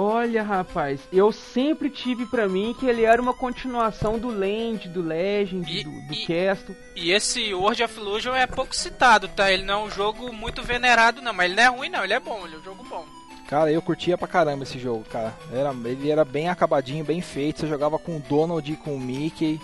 [0.00, 5.02] Olha, rapaz, eu sempre tive pra mim que ele era uma continuação do Land, do
[5.02, 6.76] Legend, E- do, do e- Castle.
[6.94, 9.50] E esse World of Illusion é pouco citado, tá?
[9.50, 11.32] Ele não é um jogo muito venerado, não.
[11.32, 12.04] Mas ele não é ruim, não.
[12.04, 13.04] Ele é bom, ele é um jogo bom.
[13.48, 15.34] Cara, eu curtia pra caramba esse jogo, cara.
[15.52, 17.60] Era, ele era bem acabadinho, bem feito.
[17.60, 19.58] Você jogava com o Donald e com o Mickey.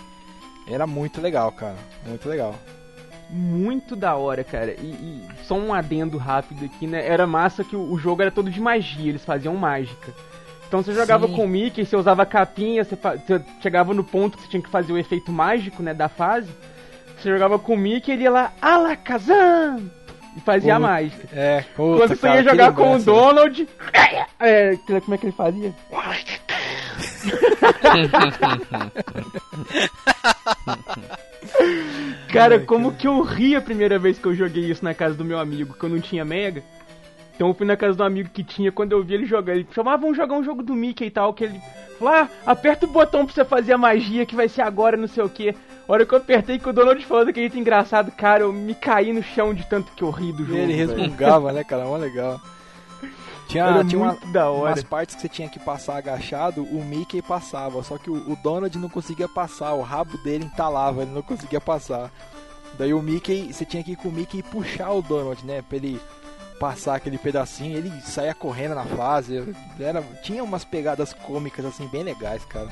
[0.67, 1.77] Era muito legal, cara.
[2.05, 2.55] Muito legal.
[3.29, 4.71] Muito da hora, cara.
[4.71, 7.05] E, e só um adendo rápido aqui, né?
[7.05, 10.13] Era massa que o, o jogo era todo de magia, eles faziam mágica.
[10.67, 11.35] Então você jogava Sim.
[11.35, 14.61] com o Mickey, você usava a capinha, você, você chegava no ponto que você tinha
[14.61, 16.49] que fazer o efeito mágico, né, da fase.
[17.17, 19.89] Você jogava com o Mickey, ele ia lá, Alakazam!
[20.35, 21.29] E fazia a Puta, mágica.
[21.31, 23.69] É, Quando você ia jogar com o Donald,
[24.39, 25.73] é, como é que ele fazia?
[32.31, 35.23] Cara, como que eu ri a primeira vez que eu joguei isso na casa do
[35.23, 36.63] meu amigo, que eu não tinha Mega.
[37.35, 39.67] Então eu fui na casa do amigo que tinha, quando eu vi ele jogar, ele
[39.71, 41.59] chamava, vamos jogar um jogo do Mickey e tal, que ele
[41.99, 45.07] falou, ah, aperta o botão pra você fazer a magia que vai ser agora, não
[45.07, 45.49] sei o que.
[45.49, 48.73] A hora que eu apertei que o Donald falou daquele jeito engraçado, cara, eu me
[48.73, 50.57] caí no chão de tanto que eu ri do jogo.
[50.57, 50.87] Ele velho.
[50.87, 51.85] resmungava, né, cara?
[51.85, 52.41] Mó legal.
[53.47, 54.71] Tinha, Era tinha uma- muito da hora.
[54.71, 58.35] umas partes que você tinha que passar agachado, o Mickey passava, só que o, o
[58.37, 62.11] Donald não conseguia passar, o rabo dele entalava, ele não conseguia passar.
[62.77, 65.61] Daí o Mickey, você tinha que ir com o Mickey e puxar o Donald, né,
[65.61, 66.01] pra ele
[66.59, 69.43] passar aquele pedacinho, ele saía correndo na fase,
[69.79, 72.69] era, tinha umas pegadas cômicas assim bem legais, cara.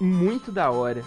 [0.00, 1.04] Muito da hora.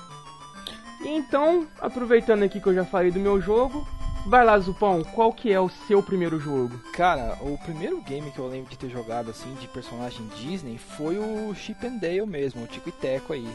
[1.01, 3.87] E então, aproveitando aqui que eu já falei do meu jogo,
[4.25, 6.77] vai lá, Zupão, qual que é o seu primeiro jogo?
[6.93, 11.17] Cara, o primeiro game que eu lembro de ter jogado assim de personagem Disney foi
[11.17, 13.47] o Chip and Dale mesmo, o Tico e Teco aí.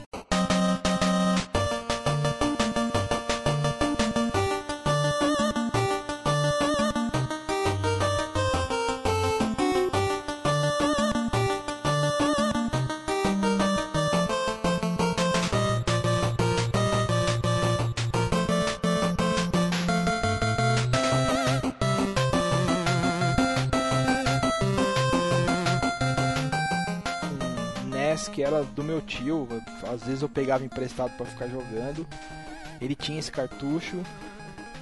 [28.37, 29.49] Que era do meu tio,
[29.90, 32.07] às vezes eu pegava emprestado pra ficar jogando.
[32.83, 33.96] Ele tinha esse cartucho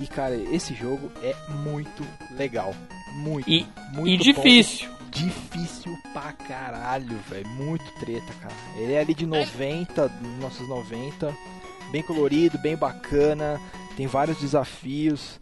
[0.00, 2.02] e cara, esse jogo é muito
[2.36, 2.74] legal,
[3.14, 4.42] muito, E, muito e bom.
[4.42, 4.90] difícil.
[5.08, 8.54] Difícil pra caralho, velho, muito treta, cara.
[8.76, 11.32] Ele é ali de 90, 1990,
[11.92, 13.60] bem colorido, bem bacana,
[13.96, 15.38] tem vários desafios.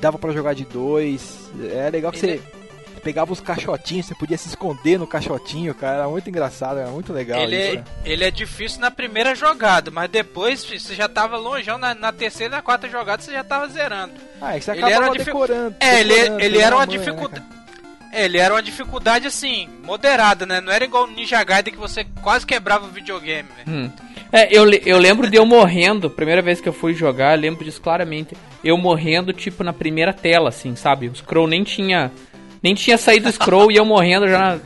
[0.00, 1.50] Dava pra jogar de dois.
[1.74, 2.55] É legal que Ele- você
[3.00, 5.94] pegava os caixotinhos, você podia se esconder no caixotinho, cara.
[5.98, 7.76] Era muito engraçado, era muito legal Ele isso.
[7.78, 12.12] é, ele é difícil na primeira jogada, mas depois você já tava longeão na, na
[12.12, 14.12] terceira e na quarta jogada você já tava zerando.
[14.40, 15.76] Ah, é que você ele acabava era uma dificu- decorando.
[15.80, 17.42] É, ele, decorando, ele era uma né, dificuldade.
[17.46, 17.56] cara?
[18.12, 20.60] É, ele era uma dificuldade assim, moderada, né?
[20.60, 23.78] Não era igual o Ninja Gaiden que você quase quebrava o videogame, velho.
[23.86, 23.90] Hum.
[24.32, 27.64] É, eu, eu lembro de eu morrendo, primeira vez que eu fui jogar, eu lembro
[27.64, 28.34] disso claramente.
[28.64, 31.08] Eu morrendo, tipo, na primeira tela, assim, sabe?
[31.08, 32.10] O scroll nem tinha.
[32.66, 34.58] Nem tinha saído o scroll e eu morrendo já,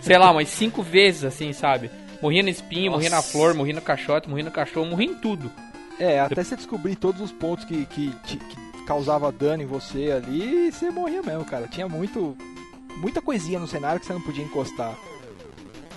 [0.00, 1.90] sei lá, umas cinco vezes, assim, sabe?
[2.22, 5.50] Morria no espinho, morria na flor, morria no caixote, morria no cachorro, morria em tudo.
[5.98, 10.12] É, até você descobrir todos os pontos que, que, te- que causava dano em você
[10.12, 11.66] ali, você morria mesmo, cara.
[11.66, 12.36] Tinha muito.
[12.98, 14.96] Muita coisinha no cenário que você não podia encostar.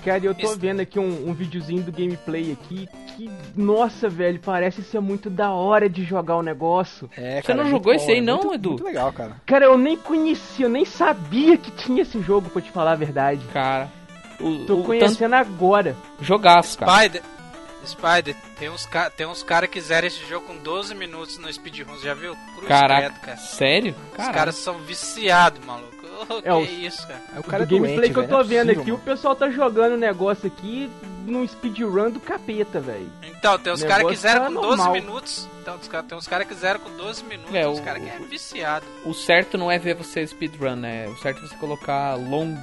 [0.03, 4.81] Cara, eu tô vendo aqui um, um videozinho do gameplay aqui que, nossa, velho, parece
[4.83, 7.09] ser muito da hora de jogar o negócio.
[7.15, 8.69] É, Você cara, não é jogou esse bom, aí é não, muito- Edu?
[8.69, 9.35] Muito legal, cara.
[9.45, 12.95] Cara, eu nem conhecia, eu nem sabia que tinha esse jogo, pra te falar a
[12.95, 13.41] verdade.
[13.53, 13.89] Cara.
[14.39, 15.95] O, Tô o tanto conhecendo agora.
[16.19, 16.91] jogaço, cara.
[16.91, 17.21] Spider,
[17.85, 21.51] Spider, tem uns, ca- tem uns caras que zeram esse jogo com 12 minutos no
[21.51, 22.35] speedrun, já viu?
[22.55, 23.37] Cruz Caraca, credo, cara.
[23.37, 23.95] sério?
[24.11, 24.33] Os Caralho.
[24.35, 25.90] caras são viciados, maluco.
[26.43, 27.21] É, os- isso, cara.
[27.33, 28.97] Aí o cara o é gameplay doente, que eu tô é vendo possível, aqui, o
[28.97, 30.89] pessoal tá jogando o negócio aqui
[31.25, 33.09] num speedrun do capeta, velho.
[33.23, 34.93] Então, tem uns caras que zeram tá com 12 normal.
[34.93, 35.49] minutos.
[35.61, 38.09] Então, os tem uns caras que zeram com 12 minutos, É, uns o- caras que
[38.09, 38.85] é viciado.
[39.05, 41.07] O certo não é ver você speedrun, né?
[41.07, 42.57] O certo é você colocar long,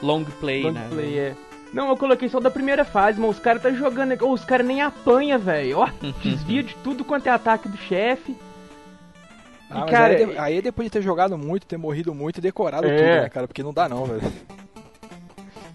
[0.00, 0.86] long play, Long né?
[0.90, 1.36] play, é.
[1.72, 4.20] Não, eu coloquei só da primeira fase, mas os caras tá jogando.
[4.24, 5.78] Ô, os caras nem apanha, velho.
[5.78, 5.88] Ó,
[6.22, 8.36] desvia de tudo quanto é ataque do chefe.
[9.70, 12.38] Ah, E, cara, aí, de- aí é depois de ter jogado muito, ter morrido muito
[12.38, 12.96] e decorado É.
[12.96, 13.46] tudo, né, cara?
[13.46, 14.20] Porque não dá não, velho.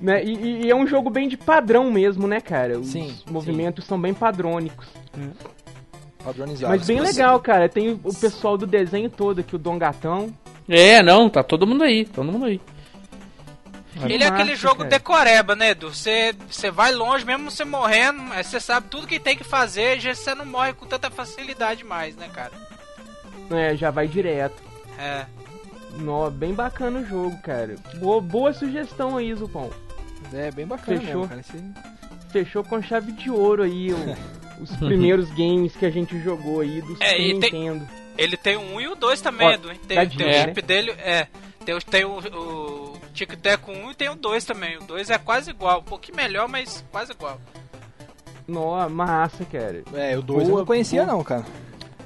[0.01, 0.21] Né?
[0.25, 2.77] E, e- e é um jogo bem de padrão mesmo, né, cara?
[2.77, 4.85] Os Sim, movimentos são bem padrônicos.
[6.23, 6.73] Padronizado.
[6.75, 7.69] Mas bem Se você- legal, cara.
[7.69, 10.33] Tem o, pessoal do desenho todo aqui, o Dom Gatão.
[10.67, 12.59] É, não, tá todo mundo aí, todo mundo aí.
[14.03, 14.89] Ele é aquele massa, jogo cara.
[14.89, 15.93] decoreba, né, Edu?
[15.93, 20.13] Você você vai longe, mesmo você morrendo, você sabe tudo que tem que fazer, já
[20.13, 22.51] você não morre com tanta facilidade mais, né, cara?
[23.51, 24.61] É, já vai direto.
[24.99, 25.25] É.
[25.99, 27.75] Nó, bem bacana o jogo, cara.
[27.95, 29.69] Boa, boa sugestão aí, Zupão.
[30.33, 31.21] É bem bacana Fechou.
[31.21, 31.41] mesmo, cara.
[31.41, 31.73] Esse-
[32.31, 34.17] Fechou com chave de ouro aí o-
[34.61, 37.87] os primeiros games que a gente jogou aí do É, Super e tem- Nintendo.
[38.17, 39.69] Ele tem o 1 e o 2 também, Ó, Edu.
[39.87, 41.27] Tem, da tem o chip dele, é.
[41.65, 44.77] Tem, o- tem o, o Tic Tac 1 e tem o 2 também.
[44.77, 47.39] O 2 é quase igual, um pouquinho melhor, mas quase igual.
[48.47, 49.83] Nó, massa, cara.
[49.93, 51.15] É, o 2 eu não conhecia boa.
[51.17, 51.45] não, cara.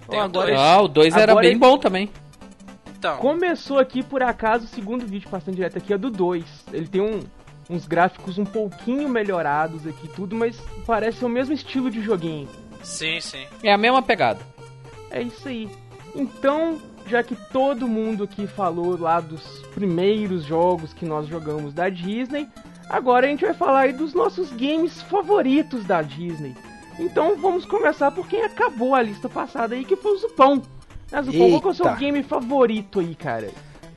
[0.10, 0.60] Tem o agora- dois.
[0.60, 2.10] Ah, o 2 era bem ele- bom também.
[2.98, 6.44] Então, Começou aqui, por acaso, o segundo vídeo passando direto aqui é do 2.
[6.74, 7.22] Ele tem um-
[7.70, 12.48] uns gráficos um pouquinho melhorados aqui e tudo, mas parece o mesmo estilo de joguinho.
[12.84, 13.46] sim, sim.
[13.64, 14.40] É a mesma pegada.
[15.12, 15.70] É isso aí.
[16.16, 19.42] Então, já que todo mundo aqui falou lá dos
[19.74, 22.48] primeiros jogos que nós jogamos da Disney,
[22.90, 26.56] agora a gente vai falar aí dos nossos games favoritos da Disney.
[27.00, 30.62] Então vamos começar por quem acabou a lista passada aí, que foi o Zupão.
[31.12, 31.98] Né, Zupão, qual que é o seu Eita.
[31.98, 33.50] game favorito aí, cara?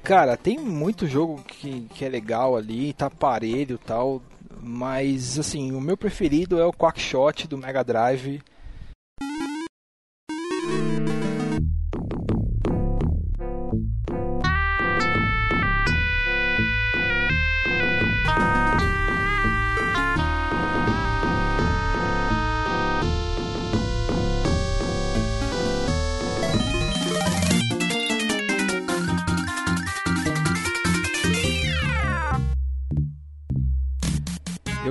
[0.02, 4.22] Cara, tem muito jogo que, que é legal ali, tá parelho e tal.
[4.60, 8.40] Mas, assim, o meu preferido é o Quackshot do Mega Drive.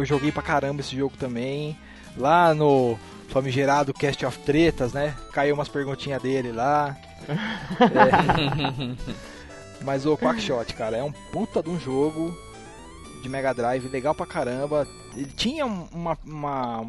[0.02, 1.78] Eu joguei pra caramba esse jogo também.
[2.18, 2.98] Lá no
[3.30, 5.16] famigerado Cast of Tretas, né?
[5.32, 6.98] Caiu umas perguntinhas dele lá.
[7.80, 8.92] É.
[9.84, 12.36] Mas o Quackshot, cara, é um puta de um jogo
[13.24, 14.88] de Mega Drive legal pra caramba.
[15.16, 16.86] Ele tinha um- uma, uma,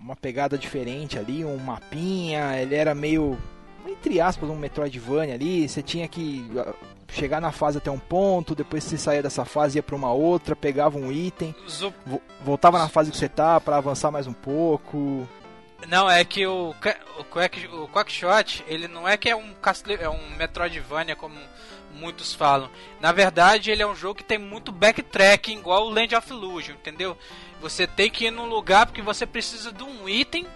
[0.00, 3.36] uma pegada diferente ali, um mapinha, ele era meio,
[3.88, 5.68] entre aspas, um Metroidvania ali.
[5.68, 6.74] Você tinha que ah,
[7.08, 10.54] chegar na fase até um ponto, depois você saía dessa fase ia pra uma outra,
[10.56, 11.54] pegava um item.
[12.04, 15.28] Vo- voltava na fase que você tá pra avançar mais um pouco.
[15.88, 16.74] Não, é que o,
[17.18, 19.54] o, Quack, o Quackshot, ele não é que é um,
[20.00, 21.36] é um Metroidvania como
[21.94, 22.68] muitos falam.
[23.00, 26.74] Na verdade, ele é um jogo que tem muito backtracking, igual o Land of Illusion,
[26.74, 27.16] entendeu?
[27.60, 30.46] Você tem que ir num lugar porque você precisa de um item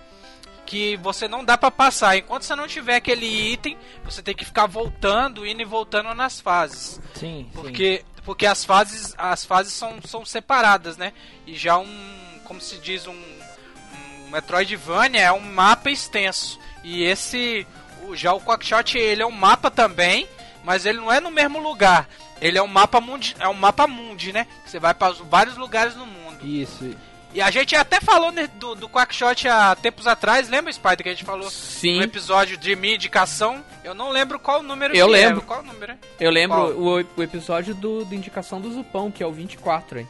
[0.70, 2.16] que você não dá pra passar.
[2.16, 6.40] Enquanto você não tiver aquele item, você tem que ficar voltando, indo e voltando nas
[6.40, 7.00] fases.
[7.12, 11.12] Sim, Porque, porque as fases, as fases são, são separadas, né?
[11.44, 16.56] E já um, como se diz, um, um Metroidvania é um mapa extenso.
[16.84, 17.66] E esse,
[18.12, 20.28] já o Quackshot, ele é um mapa também,
[20.62, 22.08] mas ele não é no mesmo lugar.
[22.40, 24.46] Ele é um mapa mundi, é um mapa mundi, né?
[24.64, 26.46] Você vai para vários lugares no mundo.
[26.46, 26.94] Isso.
[27.32, 31.08] E a gente até falou né, do, do Quackshot há tempos atrás, lembra, Spider, que
[31.08, 31.98] a gente falou Sim.
[31.98, 33.62] no episódio de minha indicação?
[33.84, 35.40] Eu não lembro qual número Eu que lembro.
[35.40, 35.44] é.
[35.44, 35.96] Qual número é?
[36.18, 40.08] Eu lembro o, o episódio do, do Indicação do Zupão, que é o 24, hein?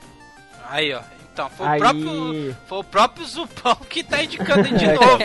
[0.69, 1.03] Aí, ó.
[1.33, 1.77] Então, foi Aí.
[1.77, 5.19] o próprio foi o próprio Zupão que tá indicando de É, novo.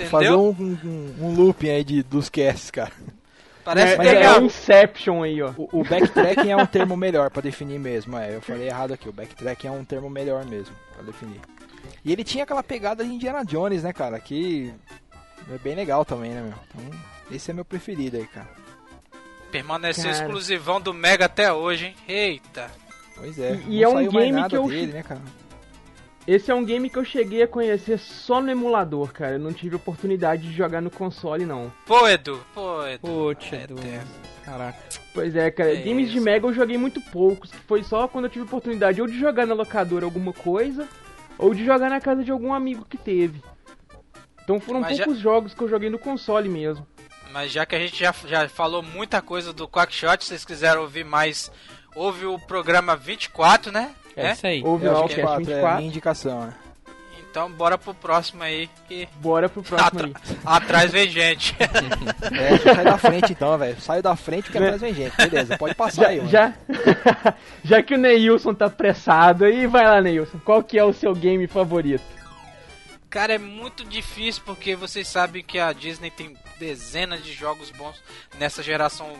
[0.10, 0.40] Fazer Entendeu?
[0.58, 2.92] um, um, um looping aí de, dos casts, cara.
[3.64, 4.40] Parece é, é legal.
[4.40, 5.52] um Inception aí, ó.
[5.56, 8.18] O, o backtracking é um termo melhor pra definir mesmo.
[8.18, 9.08] É, eu falei errado aqui.
[9.08, 11.40] O backtracking é um termo melhor mesmo pra definir.
[12.04, 14.18] E ele tinha aquela pegada de Indiana Jones, né, cara?
[14.20, 14.72] Que
[15.52, 16.54] é bem legal também, né, meu?
[16.88, 16.98] Então,
[17.30, 18.48] esse é meu preferido aí, cara.
[19.50, 20.16] Permaneceu Cara.
[20.24, 21.96] exclusivão do Mega até hoje, hein?
[22.08, 22.70] Eita.
[23.14, 23.54] Pois é.
[23.68, 25.20] E- e não é um game nada que eu dele, né, cara?
[26.26, 29.32] Esse é um game que eu cheguei a conhecer só no emulador, cara.
[29.32, 31.72] Eu não tive oportunidade de jogar no console, não.
[31.84, 32.40] Pô, Edu.
[32.54, 33.00] Pô, Edu.
[33.00, 33.74] Putz, É Edu.
[33.78, 34.08] eterno.
[34.44, 34.78] Caraca.
[35.12, 35.72] Pois é, cara.
[35.72, 36.24] É Games de isso.
[36.24, 37.50] Mega eu joguei muito poucos.
[37.50, 40.88] que Foi só quando eu tive oportunidade ou de jogar na locadora alguma coisa,
[41.38, 43.42] ou de jogar na casa de algum amigo que teve.
[44.44, 46.86] Então foram Mas já- poucos jogos que eu joguei no console mesmo.
[47.32, 50.80] Mas já que a gente já, já falou muita coisa do Quackshot, se vocês quiserem
[50.80, 51.50] ouvir mais,
[51.96, 53.92] ouve o programa 24, né?
[54.16, 54.32] É, É?
[54.32, 54.62] isso aí.
[54.64, 55.76] Houve É, lá o o Cast 24, é a 24.
[55.76, 56.54] minha indicação, né?
[57.30, 60.14] Então bora pro próximo aí, que Bora pro próximo aí.
[60.44, 61.56] atrás vem gente.
[62.30, 63.80] É, sai da frente então, velho.
[63.80, 65.16] Saio da frente porque atrás vem gente.
[65.16, 66.28] Beleza, pode passar Já, aí, mano.
[66.30, 66.54] já,
[67.64, 70.38] já que o Neilson tá apressado aí, vai lá, Neilson.
[70.44, 72.04] Qual que é o seu game favorito?
[73.08, 78.00] Cara, é muito difícil porque vocês sabem que a Disney tem dezenas de jogos bons
[78.38, 79.10] nessa geração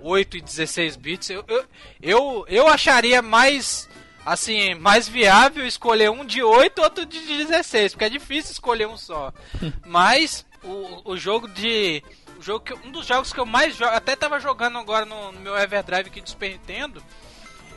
[0.00, 1.30] 8 e 16 bits.
[1.30, 1.64] Eu, eu,
[2.02, 3.88] eu, eu acharia mais
[4.30, 8.96] assim, mais viável escolher um de 8 outro de 16, porque é difícil escolher um
[8.96, 9.32] só.
[9.84, 12.02] Mas o, o jogo de
[12.38, 15.32] o jogo que, um dos jogos que eu mais jogo, até tava jogando agora no,
[15.32, 17.02] no meu Everdrive aqui do Super Nintendo,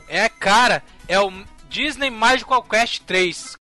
[0.08, 1.32] é, cara, é o
[1.68, 3.56] Disney Magical Quest 3.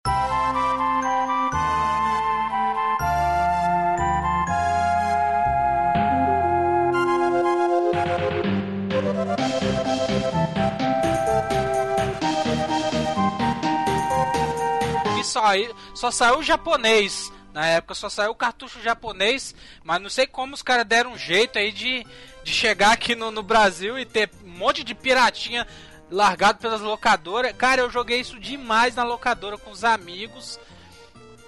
[15.32, 17.32] Que só, saiu o japonês.
[17.52, 19.54] Na época só saiu o cartucho japonês,
[19.84, 22.06] mas não sei como os caras deram um jeito aí de,
[22.42, 25.66] de chegar aqui no, no Brasil e ter um monte de piratinha
[26.10, 27.54] largado pelas locadoras.
[27.56, 30.58] Cara, eu joguei isso demais na locadora com os amigos.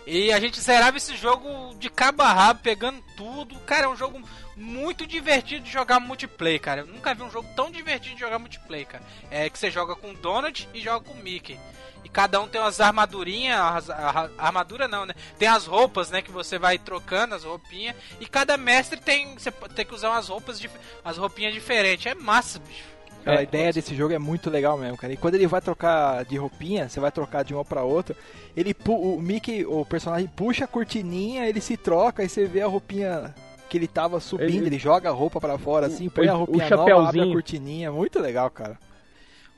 [0.07, 3.59] E a gente zerava esse jogo de cabo a rabo, pegando tudo.
[3.61, 4.23] Cara, é um jogo
[4.55, 6.83] muito divertido de jogar multiplayer, cara.
[6.83, 9.05] Eu nunca vi um jogo tão divertido de jogar multiplayer, cara.
[9.31, 11.59] É que você joga com o Donald e joga com o Mickey.
[12.05, 15.15] E cada um tem umas armadurinhas, as- a- a- armadura não, né?
[15.39, 17.97] Tem as roupas, né, que você vai trocando, as roupinhas.
[18.21, 20.61] E cada mestre tem, você tem que usar umas roupas,
[21.05, 22.07] as roupinhas diferentes.
[22.07, 22.95] É massa, bicho.
[23.25, 23.41] Cara, É.
[23.41, 25.11] a ideia desse jogo é muito legal mesmo, cara.
[25.13, 28.15] E quando ele vai trocar de roupinha, você vai trocar de uma pra outra,
[28.55, 32.61] ele pu- o Mickey, o personagem puxa a cortininha, ele se troca e você vê
[32.61, 33.35] a roupinha
[33.71, 36.35] que ele tava subindo, Ele- ele, joga a roupa pra fora assim, põe o- a
[36.35, 37.31] o roupinha nova, abre chapéuzinho.
[37.31, 38.79] a cortininha, muito legal, cara.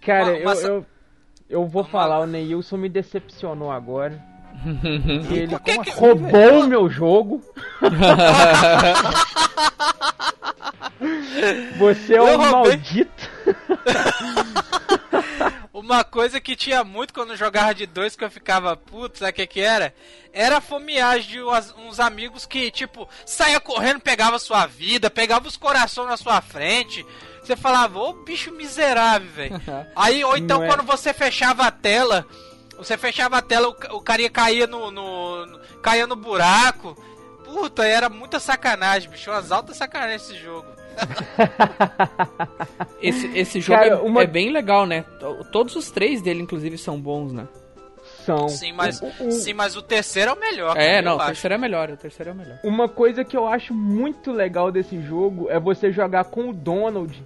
[0.01, 0.87] Cara, Uma- uma eu, eu,
[1.49, 4.23] eu vou falar, o Neilson me decepcionou agora.
[5.31, 7.43] Ele que- assim, roubou o meu jogo.
[11.79, 12.51] Você é um roubei.
[12.51, 13.31] maldito.
[15.73, 19.31] Uma coisa que tinha muito quando eu jogava de dois que eu ficava puto, sabe
[19.31, 19.95] o que que era?
[20.33, 25.57] Era a fomeagem de uns amigos que, tipo, saia correndo, pegava sua vida, pegava os
[25.57, 27.05] corações na sua frente.
[27.47, 29.63] Você falava, ô bicho miserável, velho.
[29.95, 30.67] Aí, ou então é.
[30.67, 32.27] quando você fechava a tela,
[32.77, 36.97] você fechava a tela, o, o carinha caía no, no, no- caía no buraco.
[37.45, 39.31] Puta, era muita sacanagem, bicho.
[39.31, 40.67] Umas altas sacanagem esse jogo.
[43.03, 45.03] Esse, esse jogo Cara, é, uma- é bem legal, né?
[45.21, 47.47] To- Todos os três dele, inclusive, são bons, né?
[48.25, 48.49] São.
[48.49, 50.77] Sim, mas, O- o- sim, mas o terceiro é o melhor.
[50.77, 51.27] É, não, o acho.
[51.27, 52.59] terceiro é melhor, o terceiro é o melhor.
[52.65, 57.23] Uma coisa que eu acho muito legal desse jogo é você jogar com o Donald.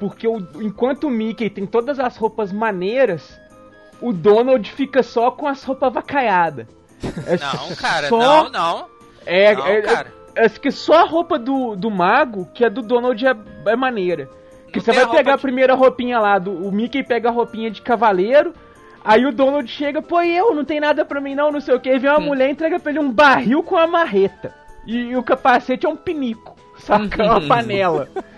[0.00, 3.38] Porque o, enquanto o Mickey tem todas as roupas maneiras,
[4.00, 6.66] o Donald fica só com as roupas vacaiadas.
[7.26, 8.86] É Não, cara, só, não, não.
[9.26, 10.12] É, Não, é, cara.
[10.34, 13.34] é, é que só a roupa do, do mago, que é do Donald, é,
[13.66, 14.28] é maneira.
[14.72, 17.28] Que Não você vai a pegar a de- primeira roupinha lá, do, o Mickey pega
[17.28, 18.52] a roupinha de cavaleiro,
[19.04, 21.80] aí o Donald chega, pô, eu, não tem nada pra mim não, não sei o
[21.80, 24.52] que, aí vem uma mulher e entrega pra ele um barril com uma marreta.
[24.86, 27.22] E, e o capacete é um pinico, saca?
[27.22, 28.08] É uma panela.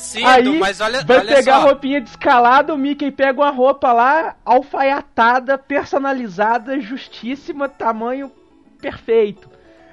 [0.00, 1.66] Sim, aí Edu, mas olha, vai olha pegar a só.
[1.68, 8.32] roupinha descalada, o Mickey pega uma roupa lá, alfaiatada, personalizada, justíssima, tamanho
[8.80, 9.48] perfeito.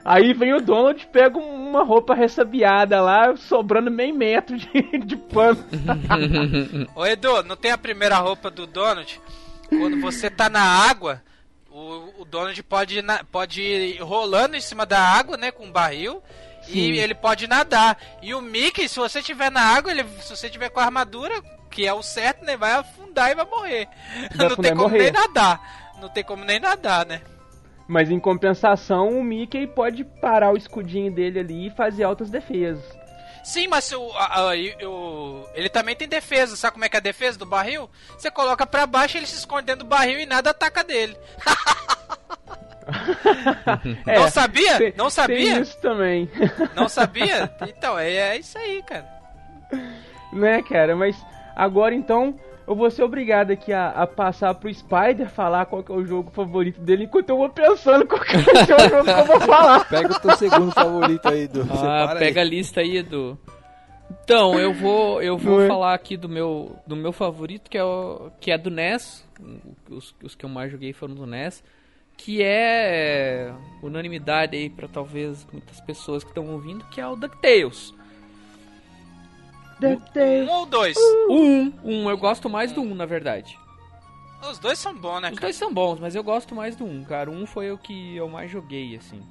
[0.06, 5.62] Aí vem o Donald, pega uma roupa ressabiada lá, sobrando meio metro de, de pano.
[6.96, 9.20] Ô Edu, não tem a primeira roupa do Donald?
[9.68, 11.22] Quando você tá na água,
[11.70, 15.72] o, o Donald pode, na- pode ir rolando em cima da água, né, com um
[15.72, 16.24] barril.
[16.72, 16.92] Sim.
[16.94, 17.98] E ele pode nadar.
[18.22, 21.42] E o Mickey, se você tiver na água, ele, se você tiver com a armadura,
[21.70, 23.88] que é o certo, né, vai afundar e vai morrer.
[24.36, 25.04] Vai não tem como morrer.
[25.04, 25.94] nem nadar.
[26.02, 27.22] Não tem como nem nadar, né?
[27.88, 32.84] Mas em compensação, o Mickey pode parar o escudinho dele ali e fazer altas defesas.
[33.44, 36.58] Sim, mas o, a- a- o- ele também tem defesa.
[36.58, 37.90] Sabe como é que é a defesa do barril?
[38.18, 41.18] Você coloca pra baixo, ele se esconde dentro do barril e nada ataca dele.
[44.06, 44.78] É, não sabia?
[44.78, 45.54] tem- não sabia?
[45.54, 46.30] Tem isso também.
[46.76, 47.52] Não sabia?
[47.68, 49.06] Então, é, é isso aí, cara.
[50.34, 50.96] né, cara?
[50.96, 51.16] Mas
[51.56, 52.36] agora então
[52.68, 56.06] eu vou ser obrigado aqui a, a passar pro Spider falar qual que é o
[56.06, 59.40] jogo favorito dele, enquanto eu vou pensando qual que ser o jogo que eu vou
[59.42, 59.88] falar.
[59.90, 61.62] Pega o teu segundo favorito aí, do.
[61.72, 63.38] Ah, pega a lista aí, Edu.
[64.24, 65.68] Então, eu vou, eu vou Não é?
[65.68, 69.26] falar aqui do meu, do meu favorito, que é, o, que é do NES.
[69.90, 71.64] Os, os que eu mais joguei foram do NES.
[72.18, 77.94] Que é unanimidade aí pra talvez muitas pessoas que estão ouvindo, que é o DuckTales.
[80.16, 80.98] Um ou dois?
[80.98, 83.58] O 1, um, eu gosto mais do 1, na verdade.
[84.50, 85.42] Os dois são bons, né, Os cara?
[85.48, 87.30] dois são bons, mas eu gosto mais do 1, cara.
[87.30, 89.22] O 1 foi o que eu mais joguei, assim.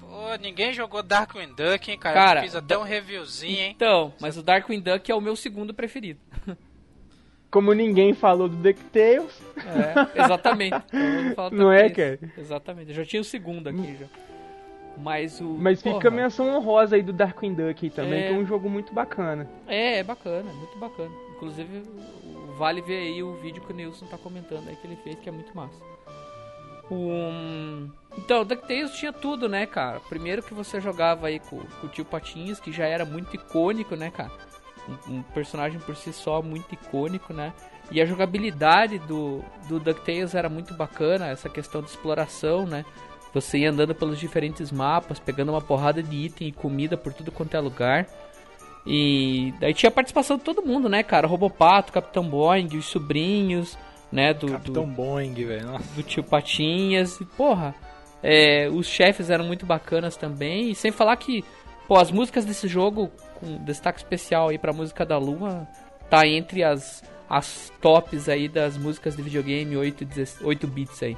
[0.00, 2.14] Pô, ninguém jogou Darkwing Duck, hein, cara?
[2.14, 3.72] Cara, eu fiz até um reviewzinho, hein?
[3.74, 6.20] Então, mas o Darkwing Duck é o meu segundo preferido.
[7.54, 10.74] Como ninguém falou do DuckTales, É, exatamente.
[11.30, 12.18] Então Não é, cara?
[12.36, 12.88] Exatamente.
[12.90, 14.06] Eu já tinha o segundo aqui já.
[14.98, 15.44] Mas o.
[15.44, 18.28] mas fica porra, a menção honrosa aí do Darkwing Duck também, É.
[18.28, 19.48] que é um jogo muito bacana.
[19.68, 21.10] É, é bacana, muito bacana.
[21.36, 21.84] Inclusive,
[22.58, 25.28] vale ver aí o vídeo que o Nilson tá comentando aí que ele fez, que
[25.28, 25.80] é muito massa.
[26.90, 27.88] Um...
[28.18, 30.00] Então, o DuckTales tinha tudo, né, cara?
[30.00, 33.94] Primeiro que você jogava aí com, com o tio Patinhas, que já era muito icônico,
[33.94, 34.32] né, cara?
[34.88, 37.52] Um, um personagem por si só muito icônico, né?
[37.90, 42.84] E a jogabilidade do, do DuckTales era muito bacana, essa questão de exploração, né?
[43.32, 47.32] Você ia andando pelos diferentes mapas, pegando uma porrada de item e comida por tudo
[47.32, 48.06] quanto é lugar.
[48.86, 51.26] E daí tinha a participação de todo mundo, né, cara?
[51.26, 53.76] Robopato, Capitão Boeing, os sobrinhos,
[54.12, 55.78] né, do, Capitão do, Boeing, velho.
[55.96, 57.20] Do tio Patinhas.
[57.20, 57.74] E, porra,
[58.22, 60.70] é, os chefes eram muito bacanas também.
[60.70, 61.44] E sem falar que,
[61.88, 63.10] pô, as músicas desse jogo,
[63.44, 65.66] com destaque especial aí pra música da Lua,
[66.10, 71.16] tá entre as, as tops aí das músicas de videogame 8, 10 8 bits aí.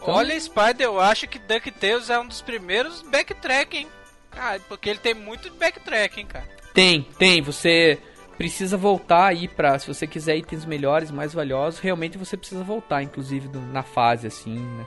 [0.00, 3.88] Então- Olha, Spider, eu acho que DuckTales é um dos primeiros backtrack, hein?
[4.30, 6.48] Cara, porque ele tem muito backtrack, hein, cara?
[6.74, 7.42] Tem, tem.
[7.42, 7.98] Você
[8.38, 9.78] precisa voltar aí pra.
[9.78, 14.26] Se você quiser itens melhores, mais valiosos, realmente você precisa voltar, inclusive do- na fase,
[14.26, 14.86] assim, né?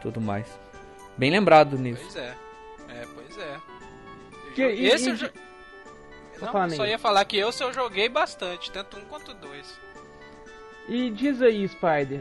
[0.00, 0.46] Tudo mais.
[1.16, 2.02] Bem lembrado nisso.
[2.02, 2.34] Pois é.
[2.88, 3.56] É, pois é.
[4.54, 5.30] Que- e- Esse e- eu jo-
[6.40, 6.90] Não, só aí.
[6.90, 9.78] ia falar que eu, eu joguei bastante, tanto um quanto dois.
[10.88, 12.20] E diz aí, Spider,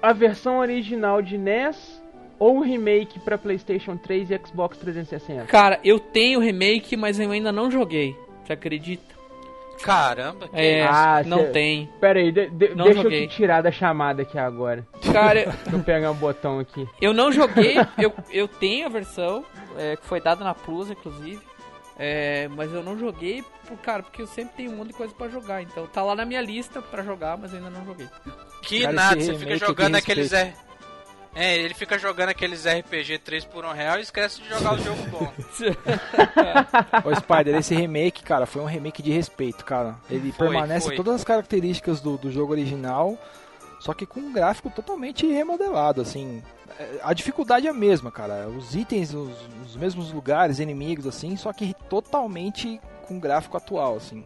[0.00, 2.00] a versão original de NES
[2.38, 5.44] ou o remake pra PlayStation 3 e Xbox 360?
[5.46, 8.16] Cara, eu tenho remake, mas eu ainda não joguei.
[8.44, 9.12] Você acredita?
[9.82, 11.90] Caramba, que É, Ah, não cê- tem.
[12.00, 13.24] Pera aí, de- de- Não deixa joguei.
[13.24, 14.86] eu te tirar da chamada aqui agora.
[15.12, 16.86] Cara, Deixa eu pegar um botão aqui.
[17.00, 17.74] eu não joguei.
[17.98, 19.44] Eu, eu tenho a versão,
[19.76, 21.40] é, que foi dada na Plus, inclusive.
[21.98, 25.14] É, mas eu não joguei, por, cara, porque eu sempre tenho um monte de coisa
[25.14, 25.62] pra jogar.
[25.62, 28.08] Então tá lá na minha lista pra jogar, mas ainda não joguei.
[28.62, 30.52] Que Cara, nada, você fica jogando aqueles R...
[31.34, 34.78] É, ele fica jogando aqueles RPG 3 por 1 real e esquece de jogar o
[34.78, 35.32] jogo bom.
[37.08, 39.96] Ô Spider, esse remake, cara, foi um remake de respeito, cara.
[40.10, 40.96] Ele Foi, permanece foi.
[40.96, 43.18] todas as características do, do jogo original,
[43.82, 46.42] só que com um gráfico totalmente remodelado, assim.
[46.78, 48.48] É, A dificuldade é a mesma, cara.
[48.48, 54.24] Os itens, os, os mesmos lugares, inimigos, assim, só que totalmente com gráfico atual, assim.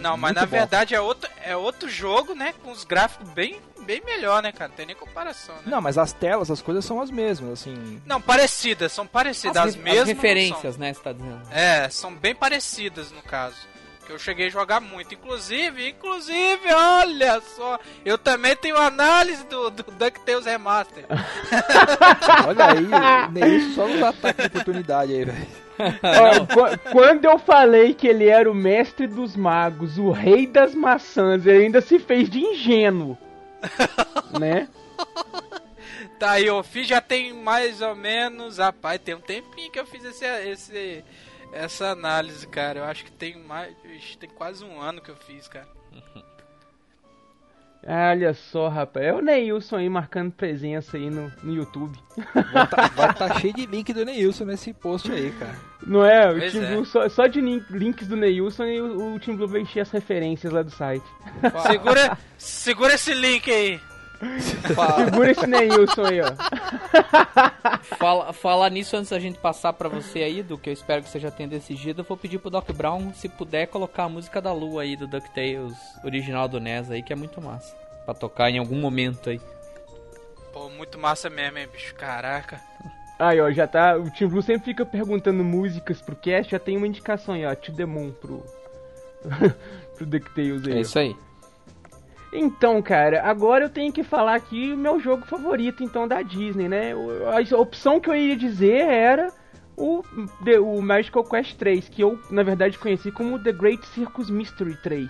[0.00, 0.50] Não, mas Muito na bom.
[0.56, 2.54] verdade é outro, é outro jogo, né?
[2.64, 4.68] Com os gráficos bem, bem melhor, né, cara?
[4.68, 5.62] Não tem nem comparação, né?
[5.66, 8.00] Não, mas as telas, as coisas são as mesmas, assim.
[8.06, 9.58] Não, parecidas, são parecidas.
[9.58, 10.00] As, re- mesmas.
[10.08, 11.42] não referências, né, você tá dizendo.
[11.50, 13.56] É, são bem parecidas no caso.
[14.08, 15.12] Que eu cheguei a jogar muito.
[15.12, 21.04] Inclusive, inclusive, olha só, eu também tenho análise do, do DuckTales Remaster.
[22.48, 25.46] Olha aí, Neilson só nos ataques de oportunidade aí, velho.
[26.90, 31.64] Quando eu falei que ele era o mestre dos magos, o rei das maçãs, ele
[31.64, 33.18] ainda se fez de ingênuo.
[34.40, 34.68] né?
[36.18, 38.56] Tá aí, eu fiz já tem mais ou menos.
[38.56, 41.04] Rapaz, tem um tempinho que eu fiz esse, esse,
[41.52, 42.80] essa análise, cara.
[42.80, 43.74] Eu acho que tem mais.
[44.18, 45.68] Tem quase um ano que eu fiz, cara.
[47.86, 49.06] Olha só, rapaz.
[49.06, 51.96] É o Neilson aí marcando presença aí no, no YouTube.
[52.52, 55.54] Vai tá, vai tá cheio de link do Neilson nesse post aí, cara.
[55.86, 56.28] Não é?
[56.28, 56.74] O Team é.
[56.74, 59.80] Blue, só, só de link- links do Neilson e o, o Team Blue vai encher
[59.80, 61.06] as referências lá do site.
[61.68, 63.80] Segura, segura esse link aí.
[64.74, 66.32] Fa- Segura esse Neilson aí, ó.
[67.96, 71.08] Fala, falar nisso antes da gente passar pra você aí, do que eu espero que
[71.08, 74.40] você já tenha decidido, eu vou pedir pro Doc Brown, se puder, colocar a música
[74.40, 77.76] da Lua aí do DuckTales original do NES aí, que é muito massa.
[78.04, 79.40] Pra tocar em algum momento aí.
[80.52, 81.94] Pô, muito massa mesmo, hein, bicho.
[81.94, 82.60] Caraca.
[83.18, 83.96] Aí, ó, já tá.
[83.96, 87.54] O Team Blue sempre fica perguntando músicas pro cast, já tem uma indicação aí, ó.
[87.54, 88.44] To the Moon pro.
[89.96, 90.72] pro DuckTales aí.
[90.72, 90.80] É ó.
[90.80, 91.16] isso aí.
[92.32, 96.68] Então, cara, agora eu tenho que falar aqui o meu jogo favorito, então, da Disney,
[96.68, 96.92] né?
[96.92, 99.32] A opção que eu ia dizer era
[99.76, 100.02] o,
[100.44, 104.76] The- o Magical Quest 3, que eu, na verdade, conheci como The Great Circus Mystery
[104.82, 105.08] 3.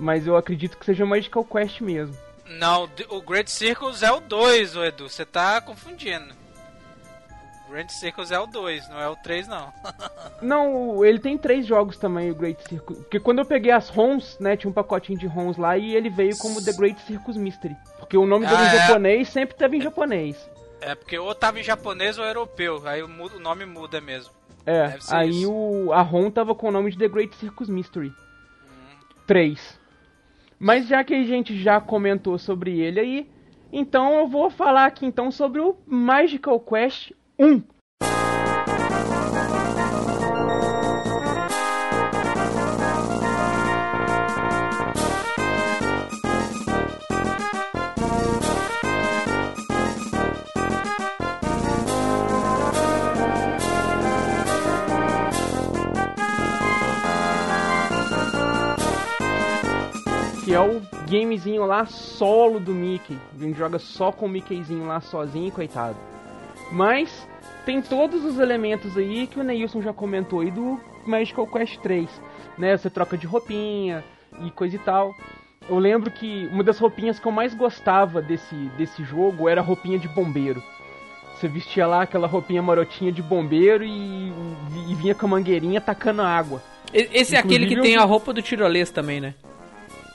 [0.00, 2.16] Mas eu acredito que seja o Magical Quest mesmo.
[2.58, 5.08] Não, o Great Circus é o 2, ô Edu.
[5.08, 6.34] Você tá confundindo.
[7.70, 9.72] Great Circus é o 2, não é o 3, não.
[10.40, 12.98] Não, ele tem três jogos também, o Great Circus.
[12.98, 16.08] Porque quando eu peguei as ROMs, né, tinha um pacotinho de ROMs lá e ele
[16.08, 17.76] veio como The Great Circus Mystery.
[17.98, 18.78] Porque o nome dele Ah, em é?
[18.86, 20.48] japonês sempre teve em japonês.
[20.80, 22.80] É porque ou tava em japonês ou europeu.
[22.86, 24.32] Aí o, o nome muda mesmo.
[24.64, 25.52] É, aí isso.
[25.52, 28.12] o, a ROM tava com o nome de The Great Circus Mystery
[29.26, 29.78] 3.
[30.58, 33.30] Mas já que a gente já comentou sobre ele aí,
[33.72, 37.62] então eu vou falar aqui então sobre o Magical Quest 1.
[60.44, 63.18] que é o gamezinho lá solo do Mickey.
[63.38, 66.17] A gente joga só com o Mickeyzinho lá sozinho, coitado.
[66.70, 67.26] Mas
[67.64, 72.08] tem todos os elementos aí que o Neilson já comentou aí do Magical Quest 3,
[72.56, 72.76] né?
[72.76, 74.04] Você troca de roupinha
[74.44, 75.14] e coisa e tal.
[75.68, 79.64] Eu lembro que uma das roupinhas que eu mais gostava desse, desse jogo era a
[79.64, 80.62] roupinha de bombeiro.
[81.34, 84.32] Você vestia lá aquela roupinha marotinha de bombeiro e,
[84.88, 86.62] e vinha com a mangueirinha tacando água.
[86.92, 89.34] Esse é aquele que Inclusive, tem a roupa do tirolês também, né?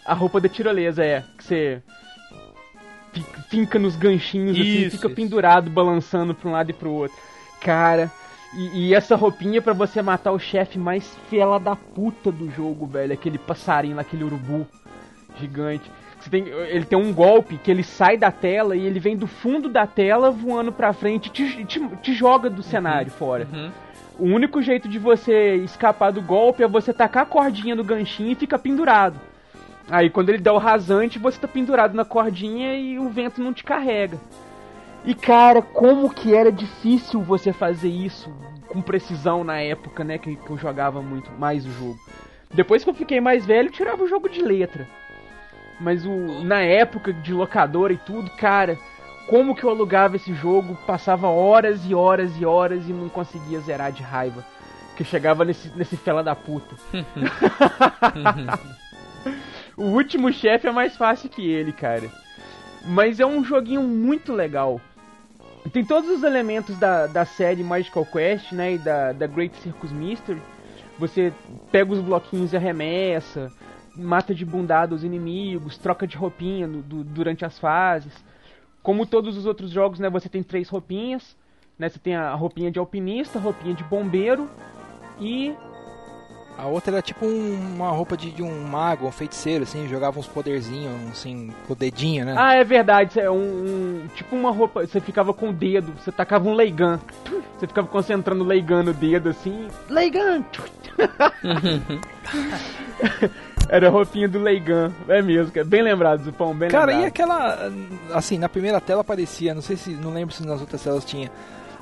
[0.06, 1.24] A roupa da tirolesa, é.
[1.38, 1.84] Que você
[3.50, 5.16] finca nos ganchinhos assim, Isso, fica isso.
[5.16, 7.18] pendurado, balançando pra um lado e pro outro.
[7.62, 8.12] Cara,
[8.54, 12.50] e, e essa roupinha é pra você matar o chefe mais fela da puta do
[12.52, 13.14] jogo, velho.
[13.14, 14.68] Aquele passarinho lá, aquele urubu
[15.40, 15.90] gigante.
[16.30, 19.68] Tem, ele tem um golpe que ele sai da tela e ele vem do fundo
[19.68, 23.46] da tela voando pra frente e te, te, te joga do cenário fora.
[23.52, 23.72] Uhum.
[24.20, 28.32] O único jeito de você escapar do golpe é você tacar a cordinha no ganchinho
[28.32, 29.20] e fica pendurado.
[29.90, 33.54] Aí quando ele dá o rasante, você tá pendurado na cordinha e o vento não
[33.54, 34.20] te carrega.
[35.06, 38.34] E cara, como que era difícil você fazer isso
[38.68, 42.00] com precisão na época, né, que, que eu jogava muito mais o jogo.
[42.54, 44.88] Depois que eu fiquei mais velho, eu tirava o jogo de letra.
[45.80, 48.78] Mas o na época de locadora e tudo, cara,
[49.28, 53.60] como que eu alugava esse jogo, passava horas e horas e horas e não conseguia
[53.60, 54.46] zerar de raiva.
[54.96, 56.76] Que chegava nesse, nesse fela da puta.
[59.78, 62.10] o último chefe é mais fácil que ele, cara.
[62.86, 64.80] Mas é um joguinho muito legal.
[65.72, 68.74] Tem todos os elementos da, da série Magical Quest, né?
[68.74, 70.42] E da, da Great Circus Mystery.
[71.00, 71.34] Você
[71.72, 73.52] pega os bloquinhos e arremessa,
[73.96, 78.14] mata de bundada os inimigos, troca de roupinha no- du- durante as fases.
[78.84, 80.10] Como todos os outros jogos, né?
[80.10, 81.36] Você tem três roupinhas.
[81.80, 84.48] Né, você tem a roupinha de alpinista, a roupinha de bombeiro
[85.20, 85.56] e
[86.58, 90.20] A outra era tipo um- uma roupa de, de um mago, um feiticeiro, assim, jogava
[90.20, 92.36] uns poderzinhos, assim, com o dedinho, né?
[92.38, 93.36] Ah, é verdade, é um,
[94.04, 97.00] um- tipo uma roupa, você ficava com o dedo, você tacava um Leigan.
[97.58, 99.68] Você ficava concentrando o Leigan no dedo assim.
[99.90, 100.44] Leigan!
[103.70, 104.92] Era a roupinha do Leigan.
[105.08, 105.66] É mesmo, cara.
[105.66, 107.08] Bem lembrado, Zupão, bem Cara, e lembrado.
[107.10, 107.72] aquela.
[108.14, 109.92] Assim, na primeira tela aparecia, não sei se.
[109.92, 111.32] Não lembro se nas outras telas tinha.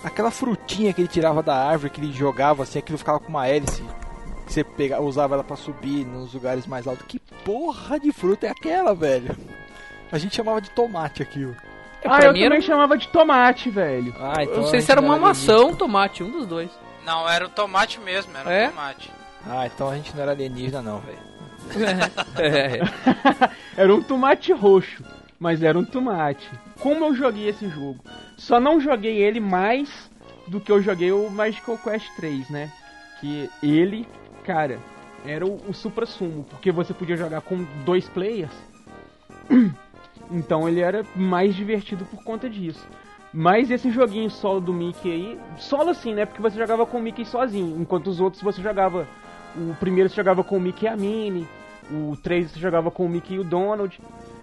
[0.04, 3.48] Aquela frutinha que ele tirava da árvore, que ele jogava assim, aquilo ficava com uma
[3.48, 3.84] hélice.
[4.52, 7.06] Que você pega, usava ela pra subir nos lugares mais altos.
[7.08, 9.34] Que porra de fruta é aquela, velho?
[10.12, 11.56] A gente chamava de tomate aquilo.
[12.04, 14.14] Ah, pra eu mim também era- chamava de tomate, velho.
[14.20, 16.70] Ah, Eu não sei se era uma maçã ou um tomate, um dos dois.
[17.06, 18.68] Não, era o tomate mesmo, era É?
[18.68, 19.10] o tomate.
[19.48, 21.32] Ah, então a gente não era alienígena, não, velho.
[22.38, 22.80] É.
[23.82, 25.02] Era um tomate roxo,
[25.40, 26.50] mas era um tomate.
[26.82, 28.04] Como eu joguei esse jogo?
[28.38, 29.90] Só não joguei ele mais
[30.48, 32.70] do que eu joguei o Magical Quest 3, né?
[33.22, 34.06] Que ele,
[34.52, 34.80] cara,
[35.26, 38.52] era o, o supra-sumo, porque você podia jogar com dois players
[40.32, 42.88] Então ele era mais divertido por conta disso.
[43.34, 46.26] Mas esse joguinho solo do Mickey aí, solo assim, né?
[46.26, 49.08] Porque você jogava com o Mickey sozinho, enquanto os outros você jogava.
[49.56, 51.48] O primeiro você jogava com o Mickey e a Minnie,
[51.92, 54.00] o 3 você jogava com o Mickey e o Donald.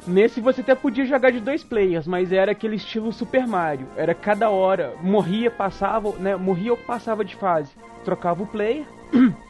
[0.07, 3.87] Nesse você até podia jogar de dois players, mas era aquele estilo Super Mario.
[3.97, 6.37] Era cada hora, morria, passava, né?
[6.37, 7.73] Morria ou passava de fase.
[8.05, 8.87] Trocava o player.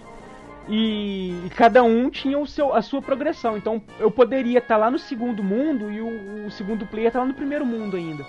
[0.68, 3.56] E, e cada um tinha o seu, a sua progressão.
[3.56, 7.24] Então eu poderia estar lá no segundo mundo e o, o segundo player estar lá
[7.24, 8.26] no primeiro mundo ainda.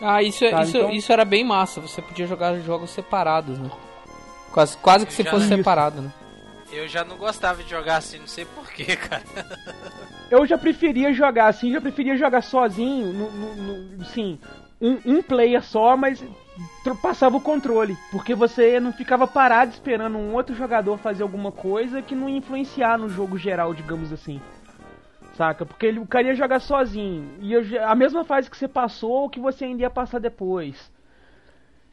[0.00, 1.80] Ah, isso, Tá, isso, então- isso era bem massa.
[1.80, 3.70] Você podia jogar jogos separados, né?
[4.52, 5.56] Quase, quase que se fosse Isso.
[5.56, 6.12] separado, né?
[6.72, 9.22] Eu já não gostava de jogar assim, não sei porquê, cara.
[10.30, 13.54] Eu já preferia jogar assim, já preferia jogar sozinho, no, no,
[13.96, 14.38] no- sim,
[14.78, 16.22] um, um player só, mas
[17.02, 22.00] passava o controle, porque você não ficava parado esperando um outro jogador fazer alguma coisa
[22.02, 24.40] que não ia influenciar no jogo geral, digamos assim.
[25.36, 25.64] Saca?
[25.64, 27.30] Porque ele, o cara ia jogar sozinho.
[27.40, 30.90] E a mesma fase que você passou ou que você ainda ia passar depois.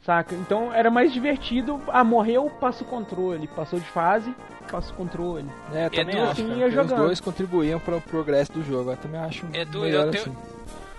[0.02, 0.34] Saca?
[0.34, 1.80] Então era mais divertido.
[1.88, 3.46] Ah, morreu, passa o controle.
[3.48, 4.34] Passou de fase,
[4.70, 5.48] passa o controle.
[5.72, 6.98] É, também Edu, assim, ia que os jogando.
[7.04, 8.90] dois contribuíam para o progresso do jogo.
[8.90, 10.36] Eu também acho Edu, melhor eu tenho- assim.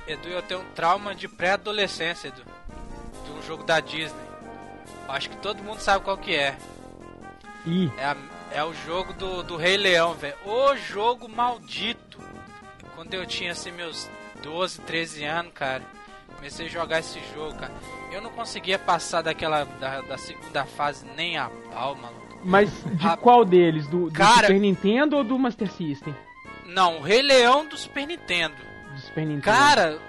[0.08, 2.42] Edu, eu tenho um trauma de pré-adolescência, Edu.
[3.28, 4.28] De um jogo da Disney.
[5.08, 6.58] Acho que todo mundo sabe qual que é.
[7.66, 8.18] Ih, É, a-
[8.52, 10.36] é o jogo do, do Rei Leão, velho.
[10.46, 12.18] O jogo maldito.
[12.96, 14.10] Quando eu tinha assim meus
[14.42, 15.84] 12, 13 anos, cara.
[16.36, 17.74] Comecei a jogar esse jogo, cara.
[18.12, 22.40] Eu não conseguia passar daquela da, da segunda fase nem a pau, maluco.
[22.44, 23.88] Mas de Ah, qual deles?
[23.88, 26.16] Do, do cara- Super Nintendo ou do Master System?
[26.66, 28.56] Não, o Rei Leão do Super Nintendo.
[28.94, 29.42] Do Super Nintendo.
[29.42, 30.00] Cara,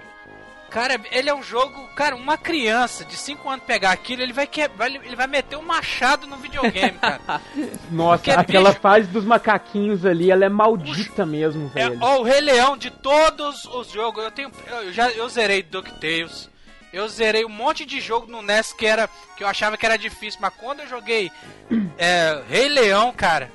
[0.69, 4.47] cara, ele é um jogo, cara, uma criança de 5 anos pegar aquilo, ele vai
[4.47, 7.41] quebrar, ele vai meter um machado no videogame, cara.
[7.91, 11.97] Nossa, porque, aquela bicho- fase dos macaquinhos ali, ela é maldita mesmo, É, velho.
[12.01, 16.49] ó, o Rei Leão de todos os jogos, eu tenho, eu já eu zerei DuckTales.
[16.91, 19.07] Eu zerei um monte de jogo no NES que era
[19.37, 21.31] que eu achava que era difícil, mas quando eu joguei
[21.99, 23.51] é, Rei Leão, cara,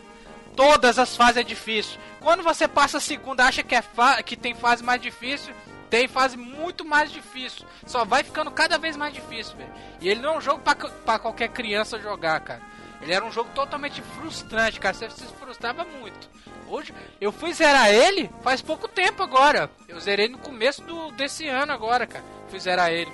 [0.54, 1.98] todas as fases é difícil.
[2.20, 5.52] Quando você passa a segunda, acha que é fa que tem fase mais difícil,
[5.94, 7.64] tem fase muito mais difícil.
[7.86, 9.70] Só vai ficando cada vez mais difícil, velho.
[10.00, 12.60] E ele não é um jogo pra, pra qualquer criança jogar, cara.
[13.00, 14.92] Ele era um jogo totalmente frustrante, cara.
[14.94, 16.28] Você se frustrava muito.
[16.66, 19.70] Hoje, eu fui zerar ele faz pouco tempo agora.
[19.88, 22.24] Eu zerei no começo do, desse ano agora, cara.
[22.48, 23.12] Fui zerar ele.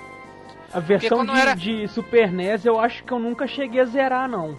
[0.73, 4.27] A versão de, era- de Super NES eu acho que eu nunca cheguei a zerar,
[4.27, 4.57] não.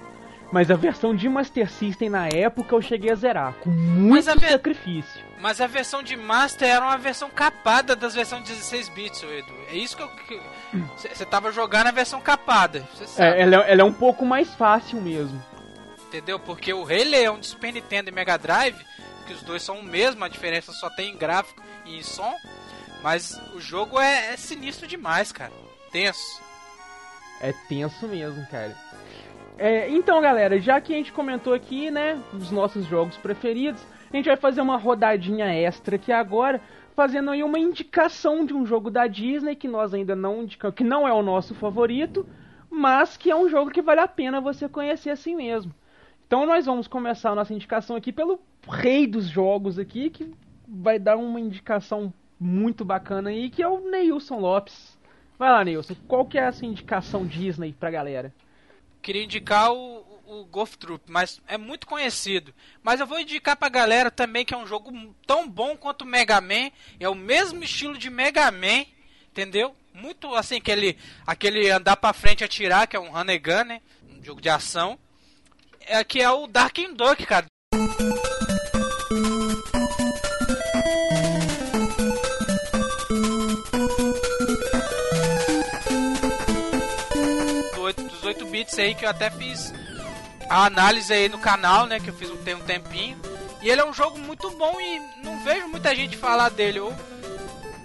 [0.53, 3.55] Mas a versão de Master System na época eu cheguei a zerar.
[3.55, 5.25] Com muito ve- sacrifício.
[5.43, 9.53] Mas a versão de Master era uma versão capada das versões 16 bits, Edu.
[9.69, 10.11] É isso que eu.
[10.97, 12.87] Você tava jogando a versão capada.
[13.19, 15.43] É, ela, é- ela é um pouco mais fácil mesmo.
[16.07, 16.39] entendeu?
[16.39, 18.77] Porque o Rei Leão de Super Nintendo e Mega Drive,
[19.27, 22.33] que os dois são o mesmo, a diferença só tem em gráfico e em som.
[23.03, 25.51] Mas o jogo é, é sinistro demais, cara.
[25.91, 26.41] Tenso.
[27.41, 28.77] É tenso mesmo, cara.
[29.59, 33.83] É, então, galera, já que a gente comentou aqui, né, os nossos jogos preferidos,
[34.13, 36.61] a gente vai fazer uma rodadinha extra aqui agora,
[36.95, 40.85] fazendo aí uma indicação de um jogo da Disney que nós ainda não indicamos, que
[40.85, 42.27] não é o nosso favorito,
[42.71, 45.75] mas que é um jogo que vale a pena você conhecer assim mesmo.
[46.27, 50.33] Então nós vamos começar a nossa indicação aqui pelo rei dos jogos aqui, que
[50.67, 54.99] vai dar uma indicação muito bacana aí, que é o Neilson Lopes.
[55.39, 58.33] Vai lá, Neilson, qual que é essa indicação Disney pra galera?
[59.01, 60.05] Queria indicar o,
[60.41, 62.55] o Golf Troop, mas é muito conhecido.
[62.83, 64.91] Mas eu vou indicar pra galera também que é um jogo
[65.27, 66.71] tão bom quanto Mega Man.
[66.99, 68.87] É o mesmo estilo de Mega Man,
[69.31, 69.77] entendeu?
[69.93, 73.81] Muito assim, aquele, aquele andar pra frente e atirar, que é um and gun, né?
[74.09, 74.99] Um jogo de ação.
[75.81, 77.47] É, que é o Darkin Duck, cara.
[87.75, 89.73] do oito- dos 8 bits aí que eu até fiz
[90.53, 91.99] a análise aí no canal, né?
[91.99, 93.19] Que eu fiz um- tem um tempinho.
[93.63, 96.81] E ele é um jogo muito bom e não vejo muita gente falar dele.
[96.81, 96.93] Ou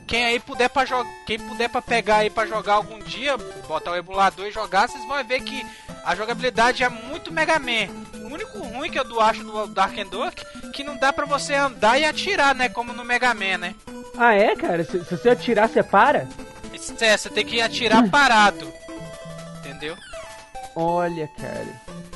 [0.07, 3.37] quem aí puder para jogar, quem puder para pegar aí para jogar algum dia,
[3.67, 5.65] botar o emulador e jogar, vocês vão ver que
[6.03, 7.87] a jogabilidade é muito Mega Man.
[8.23, 11.25] O único ruim que eu do- acho do Dark and Duck que não dá pra
[11.25, 13.75] você andar e atirar, né, como no Mega Man, né?
[14.17, 14.83] Ah, é, cara?
[14.83, 16.27] Se, se você atirar, você para?
[17.01, 18.71] É, você tem que atirar parado.
[19.59, 19.95] Entendeu?
[20.79, 21.67] Olha, cara.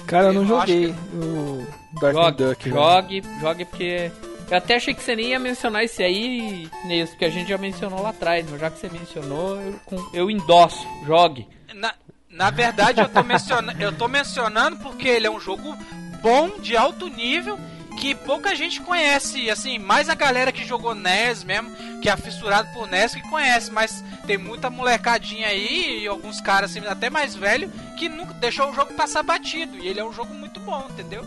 [0.05, 1.65] Cara, eu não Eu joguei o
[1.99, 2.63] Dark Jogue, Duck.
[2.69, 2.75] velho.
[2.75, 4.11] jogue, jogue, porque.
[4.49, 7.57] Eu até achei que você nem ia mencionar esse aí, Neilson, porque a gente já
[7.57, 11.47] mencionou lá atrás, mas já que você mencionou, eu, com- eu endosso, jogue.
[11.73, 11.93] Na,
[12.29, 15.73] na verdade, eu tô, menciona, eu tô mencionando porque ele é um jogo
[16.21, 17.57] bom, de alto nível,
[17.99, 21.69] que pouca gente conhece, assim, mais a galera que jogou NES mesmo,
[22.01, 26.71] que é fissurado por NES que conhece, mas tem muita molecadinha aí e alguns caras
[26.71, 29.77] assim, até mais velho que nunca deixou o jogo passar batido.
[29.77, 31.23] E ele é um jogo muito bom, entendeu?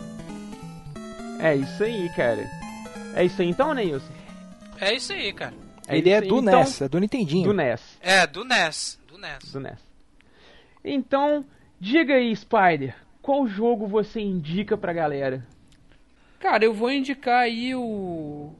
[1.39, 2.45] É isso aí, cara.
[3.15, 4.13] É isso aí então, Neilson?
[4.81, 5.55] É isso aí, cara.
[5.87, 6.29] É Ele é aí.
[6.29, 7.45] do Então, NES, é do Nintendinho.
[7.45, 7.81] Do NES.
[8.01, 8.99] É, do NES.
[9.07, 9.53] Do NES.
[9.53, 9.79] Do NES.
[10.85, 11.45] Então,
[11.81, 15.47] diga aí, Spider, qual jogo você indica pra galera?
[16.45, 18.53] Cara, eu vou indicar aí o.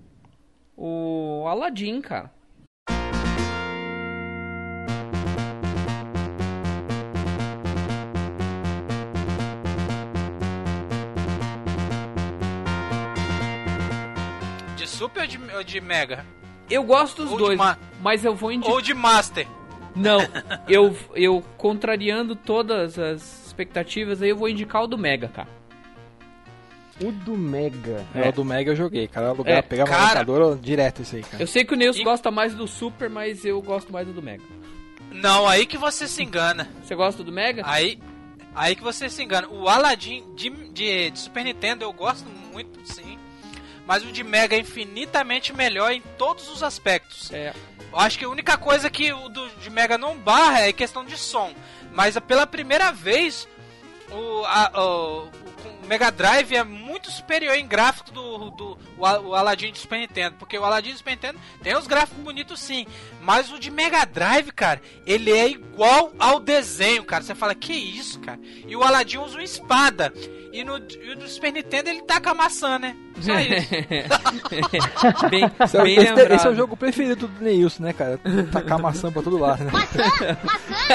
[0.75, 2.33] O Aladdin, cara.
[14.77, 16.25] De Super ou de, ou de Mega?
[16.71, 18.75] Eu gosto dos Ou dois, ma- mas eu vou indicar.
[18.75, 19.47] Ou de Master?
[19.95, 20.21] Não,
[20.67, 25.64] eu, eu contrariando todas as expectativas, aí eu vou indicar o do Mega, cara.
[27.01, 28.07] O do Mega.
[28.15, 29.29] É, o do Mega eu joguei, cara.
[29.29, 30.21] Alugar, É, pegar uma cara.
[30.21, 31.43] locadora direto isso aí, cara.
[31.43, 34.13] Eu sei que o Nilson E- gosta mais do Super, mas eu gosto mais do
[34.13, 34.43] do Mega.
[35.11, 36.69] Não, aí que você se engana.
[36.83, 37.63] Você gosta do Mega?
[37.65, 37.99] Aí,
[38.55, 39.49] aí que você se engana.
[39.49, 43.19] O Aladdin de, de, de Super Nintendo eu gosto muito, sim.
[43.87, 47.31] Mas o de Mega é infinitamente melhor em todos os aspectos.
[47.33, 47.53] É.
[47.93, 51.05] Eu acho que a única coisa que o do, de Mega não barra é questão
[51.05, 51.53] de som.
[51.93, 53.47] Mas pela primeira vez,
[54.11, 55.29] o, a- o,
[55.85, 56.65] o Mega Drive é
[57.05, 60.37] muito superior em gráfico do, do o, o Aladdin de Super Nintendo.
[60.39, 62.87] Porque o Aladdin de Super Nintendo tem os gráficos bonitos sim.
[63.23, 67.23] Mas o de Mega Drive, cara, ele é igual ao desenho, cara.
[67.23, 68.39] Você fala, que isso, cara?
[68.67, 70.13] E o Aladdin usa uma espada.
[70.53, 72.95] E no e o do Super Nintendo ele taca a maçã, né?
[73.21, 73.71] Só isso.
[75.29, 76.33] bem, Esse é, bem esse- lembrado.
[76.33, 78.21] esse é o jogo preferido do Neilson, né, cara?
[78.53, 79.73] Tacar maçã pra todo lado, né?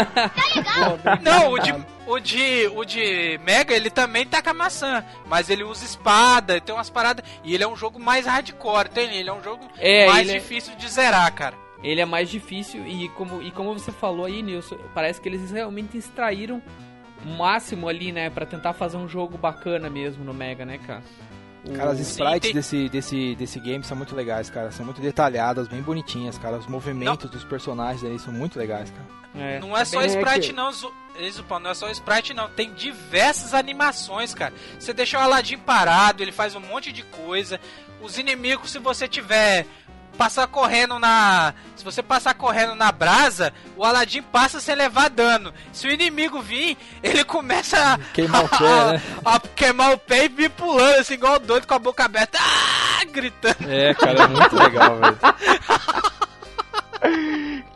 [1.22, 1.74] Não, o de,
[2.08, 6.89] o de o de Mega ele também taca maçã, mas ele usa espada, tem umas
[6.89, 10.27] paradas e ele é um jogo mais hardcore, tem ele é um jogo É, mais
[10.27, 11.55] ele é- difícil de zerar, cara.
[11.81, 15.49] Ele é mais difícil e como, e como você falou aí, Nilson, parece que eles
[15.49, 16.61] realmente extraíram
[17.25, 21.01] o máximo ali, né, Pra tentar fazer um jogo bacana mesmo no Mega, né, cara?
[21.75, 24.71] Cara, as Sim, sprites tem- desse, desse, desse game são muito legais, cara.
[24.71, 26.57] São muito detalhadas, bem bonitinhas, cara.
[26.57, 29.18] Os movimentos dos personagens aí são muito legais, cara.
[29.36, 32.34] É, não é só bem sprite que- não, Zu- isso, pô, não é só sprite
[32.34, 34.53] não, tem diversas animações, cara.
[34.80, 37.59] Você deixa o Aladdin parado, ele faz um monte de coisa.
[38.01, 39.65] Os inimigos, se você tiver
[40.17, 45.53] passar correndo na, se você passar correndo na brasa, o Aladdin passa sem levar dano.
[45.71, 48.57] Se o inimigo vir, ele começa a Queimar o pé,
[48.93, 49.01] né?
[49.25, 53.03] a queimar o pé e vir pulando assim igual doido com a boca aberta, ah,
[53.05, 53.69] gritando.
[53.69, 55.17] É, cara, é muito legal, velho.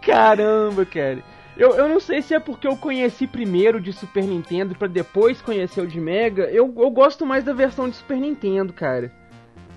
[0.01, 1.23] Caramba, cara.
[1.55, 5.41] Eu, eu não sei se é porque eu conheci primeiro de Super Nintendo pra depois
[5.41, 6.43] conhecer o de Mega.
[6.45, 9.11] Eu, eu gosto mais da versão de Super Nintendo, cara.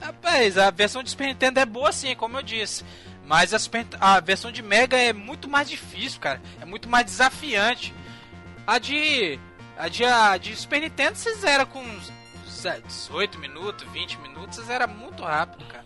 [0.01, 2.83] Rapaz, a versão de Super Nintendo é boa sim, como eu disse.
[3.27, 6.41] Mas a, Super- a versão de Mega é muito mais difícil, cara.
[6.61, 7.93] É muito mais desafiante.
[8.67, 9.39] A de.
[9.77, 12.11] A de, a de Super Nintendo você zera com uns
[12.87, 15.85] 18 minutos, 20 minutos, você zera muito rápido, cara.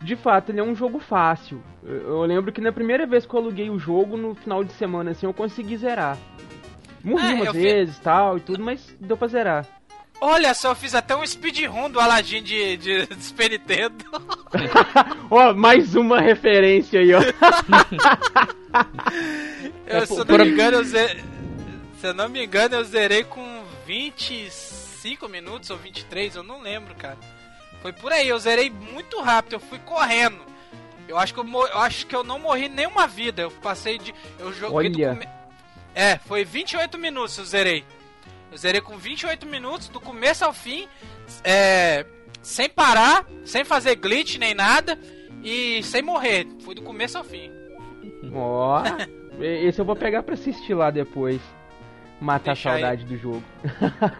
[0.00, 1.62] De fato, ele é um jogo fácil.
[1.82, 4.72] Eu, eu lembro que na primeira vez que eu aluguei o jogo, no final de
[4.74, 6.16] semana assim, eu consegui zerar.
[7.02, 9.66] Morri É, umas eu fi- vezes tal e tudo, mas deu pra zerar.
[10.20, 14.04] Olha só, eu fiz até um speedrun do Aladdin de, de, de Super Nintendo.
[15.30, 17.20] Ó, mais uma referência aí, ó.
[19.86, 21.24] Eu, É, se, eu não por- me engano, eu ze-
[22.00, 26.94] se eu não me engano, eu zerei com 25 minutos ou 23, eu não lembro,
[26.94, 27.16] cara.
[27.80, 30.48] Foi por aí, eu zerei muito rápido, eu fui correndo.
[31.06, 33.42] Eu acho que eu, eu acho que eu não morri nenhuma vida.
[33.42, 34.14] Eu passei de.
[34.38, 35.14] Eu joguei do Olha.
[35.14, 35.28] come...
[35.94, 37.84] É, foi 28 minutos eu zerei.
[38.52, 40.86] Eu zerei com 28 minutos, do começo ao fim,
[41.44, 42.06] é,
[42.42, 44.98] sem parar, sem fazer glitch nem nada,
[45.42, 46.46] e sem morrer.
[46.60, 47.50] Foi do começo ao fim.
[48.32, 48.82] Ó,
[49.40, 51.40] esse eu vou pegar pra assistir lá depois.
[52.20, 52.60] Matar a aí.
[52.60, 53.44] saudade do jogo.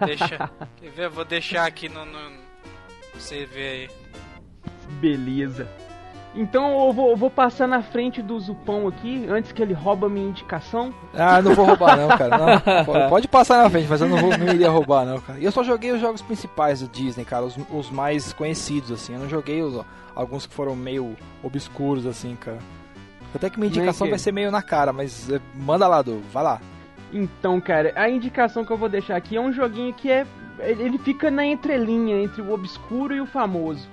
[0.07, 0.51] Deixa.
[0.77, 1.05] Quer ver?
[1.07, 2.05] Eu vou deixar aqui no.
[2.05, 2.48] no
[3.21, 3.91] você ver aí.
[5.01, 5.69] Beleza.
[6.35, 10.09] Então eu vou, eu vou passar na frente do Zupão aqui, antes que ele rouba
[10.09, 10.95] minha indicação.
[11.15, 12.39] Ah, não vou roubar não, cara.
[12.39, 15.39] Não, pode- pode passar na frente, mas eu não, vou, não iria roubar não, cara.
[15.39, 19.15] E eu só joguei os jogos principais da Disney, cara, os, os mais conhecidos, assim.
[19.15, 19.83] Eu não joguei os,
[20.15, 22.59] alguns que foram meio obscuros, assim, cara.
[23.35, 24.13] Até que minha é indicação que é?
[24.13, 26.61] vai ser meio na cara, mas eh, manda lá, Du, vai lá.
[27.13, 30.27] Então, cara, a indicação que eu vou deixar aqui é um joguinho que é.
[30.61, 33.89] Ele fica na entrelinha entre o obscuro e o famoso.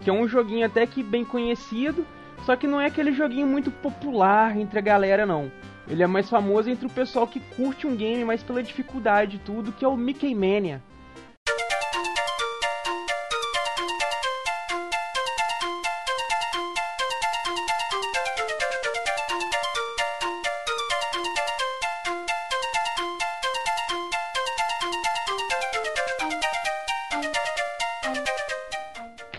[0.00, 2.06] Que é um joguinho até que bem conhecido,
[2.44, 5.50] só que não é aquele joguinho muito popular entre a galera, não.
[5.88, 9.38] Ele é mais famoso entre o pessoal que curte um game mais pela dificuldade e
[9.38, 10.82] tudo, que é o Mickey Mania.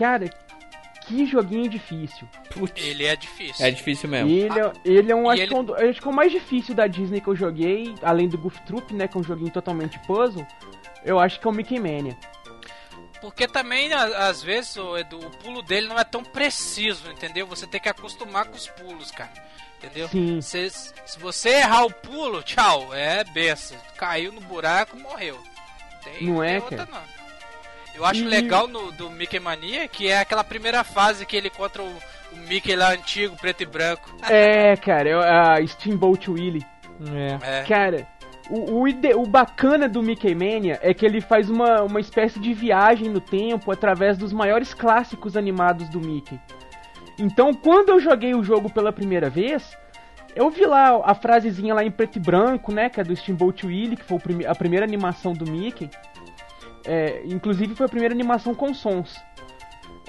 [0.00, 0.28] Cara,
[1.06, 2.26] que joguinho difícil.
[2.50, 3.64] Putz, Ele é difícil.
[3.64, 4.28] é difícil mesmo.
[4.30, 6.10] Ele, é- ele é um, E acho, ele- que é um do- acho que é
[6.10, 9.20] o mais difícil da Disney que eu joguei, além do Goof Troop, né, que é
[9.20, 10.44] um joguinho totalmente puzzle.
[11.04, 12.16] Eu acho que é o Mickey Mania.
[13.20, 17.46] Porque também, às vezes, o, Edu, o pulo dele não é tão preciso, entendeu?
[17.46, 19.30] Você tem que acostumar com os pulos, cara.
[19.78, 20.08] Entendeu?
[20.08, 20.40] Sim.
[20.40, 23.74] Se, se você errar o pulo, tchau, é beça.
[23.96, 25.38] Caiu no buraco, morreu.
[26.02, 26.90] Tem, Não tem é, outra, cara?
[26.90, 27.19] não.
[27.94, 31.48] Eu acho E- legal no, do Mickey Mania que é aquela primeira fase que ele
[31.48, 31.86] encontra o,
[32.32, 34.10] o Mickey lá antigo, preto e branco.
[34.28, 35.14] É, cara, é
[35.62, 36.64] a Steamboat Willie.
[37.42, 37.60] É.
[37.60, 37.64] É.
[37.64, 38.06] Cara,
[38.48, 42.38] o, o, ide- o bacana do Mickey Mania é que ele faz uma, uma espécie
[42.40, 46.38] de viagem no tempo através dos maiores clássicos animados do Mickey.
[47.18, 49.76] Então, quando eu joguei o jogo pela primeira vez,
[50.34, 53.66] eu vi lá a frasezinha lá em preto e branco, né, que é do Steamboat
[53.66, 55.90] Willie, que foi prime- a primeira animação do Mickey.
[56.84, 59.18] É, inclusive foi a primeira animação com sons.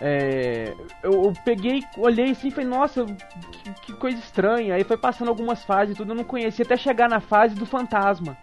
[0.04, 4.74] É, eu, eu peguei, olhei assim e falei, nossa, que, que coisa estranha.
[4.74, 7.66] Aí foi passando algumas fases e tudo, eu não conhecia até chegar na fase do
[7.66, 8.36] fantasma.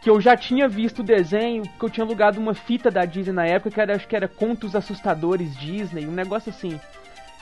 [0.00, 3.32] Que eu já tinha visto o desenho, que eu tinha alugado uma fita da Disney
[3.32, 6.80] na época, que era, acho que era Contos Assustadores Disney, um negócio assim.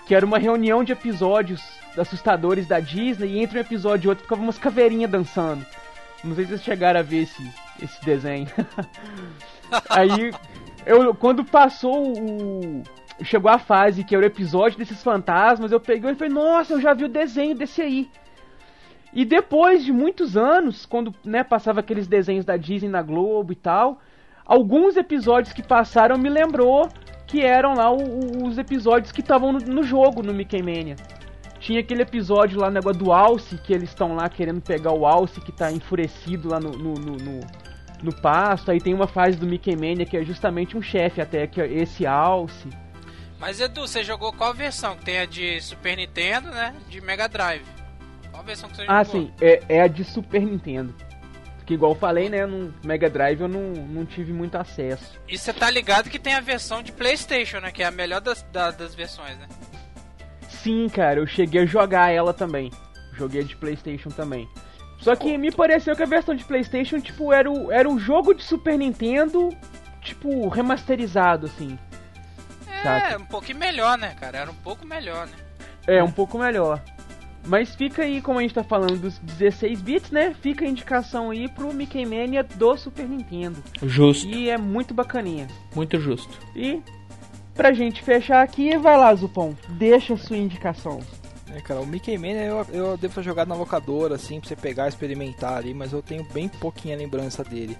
[0.07, 1.63] Que era uma reunião de episódios
[1.97, 5.65] assustadores da Disney, e entre um episódio e outro ficava umas caveirinhas dançando.
[6.25, 7.43] Não sei se vocês chegaram a ver esse,
[7.81, 8.49] esse desenho.
[9.89, 10.33] Aí,
[10.85, 12.83] eu, quando passou o.
[13.23, 16.81] Chegou a fase que era o episódio desses fantasmas, eu peguei e falei, nossa, eu
[16.81, 18.11] já vi o desenho desse aí.
[19.13, 23.57] E depois de muitos anos, quando né, passava aqueles desenhos da Disney na Globo e
[23.57, 24.01] tal,
[24.45, 26.89] alguns episódios que passaram me lembrou
[27.27, 30.97] que eram lá os episódios que estavam no jogo, no Mickey Mania.
[31.63, 35.41] Tinha aquele episódio lá, negócio do Alce, que eles estão lá querendo pegar o Alce
[35.41, 37.41] que tá enfurecido lá no, no, no, no,
[38.03, 38.71] no pasto.
[38.73, 41.73] Aí tem uma fase do Mickey Mania que é justamente um chefe até, que é
[41.73, 42.69] esse Alce.
[43.39, 44.97] Mas Edu, você jogou qual versão?
[44.97, 46.75] Que tem a de Super Nintendo, né?
[46.89, 47.65] De Mega Drive.
[48.33, 49.21] Qual versão que você Ah, jogou?
[49.23, 50.93] sim, é, é a de Super Nintendo.
[51.65, 55.13] Que igual eu falei, né, no Mega Drive eu não, não tive muito acesso.
[55.29, 57.71] E você tá ligado que tem a versão de Playstation, né?
[57.71, 59.47] Que é a melhor das, da- das versões, né?
[60.63, 62.71] Sim, cara, eu cheguei a jogar ela também.
[63.15, 64.49] Joguei de Playstation também.
[64.99, 68.33] Só que me pareceu que a versão de Playstation, tipo, era o, era o jogo
[68.33, 69.49] de Super Nintendo,
[70.01, 71.77] tipo, remasterizado, assim.
[72.69, 73.19] É, Saca.
[73.19, 74.39] um pouquinho melhor, né, cara?
[74.39, 75.33] Era um pouco melhor, né?
[75.87, 76.81] É, um pouco melhor.
[77.45, 80.33] Mas fica aí, como a gente tá falando dos 16 bits, né?
[80.41, 83.61] Fica a indicação aí pro Mickey Mania do Super Nintendo.
[83.83, 85.49] Justo, E é muito bacaninha.
[85.75, 86.39] muito justo.
[86.55, 86.81] E
[87.55, 89.57] pra gente fechar aqui, vai lá, Zupão.
[89.71, 91.01] Deixa a sua indicação.
[91.55, 94.57] É, cara, o Mickey Mania eu, eu devo ter jogado na locadora, assim, pra você
[94.57, 97.77] pegar e experimentar ali, mas eu tenho bem pouquinha lembrança dele.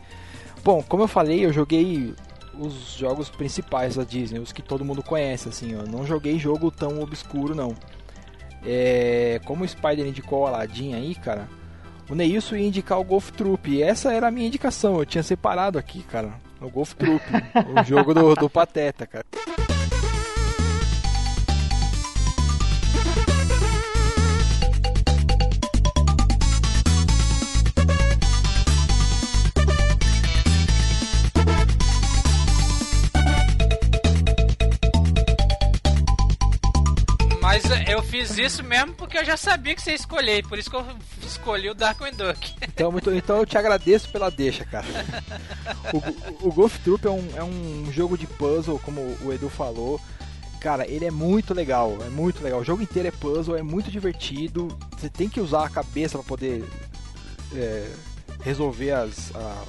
[0.63, 2.15] Bom, como eu falei, eu joguei
[2.59, 5.85] os jogos principais da Disney, os que todo mundo conhece, assim, ó.
[5.85, 7.75] Não joguei jogo tão obscuro, não.
[8.65, 11.49] É, como o Spider indicou o Aladdin aí, cara,
[12.11, 15.23] o Neilson ia indicar o Golf Troop, e essa era a minha indicação, eu tinha
[15.23, 16.35] separado aqui, cara,
[16.67, 17.23] o Golf Troop,
[17.75, 19.25] o jogo do, do Pateta, cara.
[37.89, 40.77] Eu fiz isso mesmo porque eu já sabia que você ia escolher, por isso que
[40.77, 40.85] eu
[41.27, 42.55] escolhi o Darkwing Duck.
[42.63, 44.87] Então, muito- então eu te agradeço pela deixa, cara.
[46.41, 50.01] O, o Golf Troop é um, é um jogo de puzzle, como o Edu falou.
[50.61, 52.61] Cara, ele é muito legal, é muito legal.
[52.61, 54.69] O jogo inteiro é puzzle, é muito divertido.
[54.97, 56.65] Você tem que usar a cabeça para poder
[57.55, 57.91] é,
[58.43, 59.65] resolver as, a-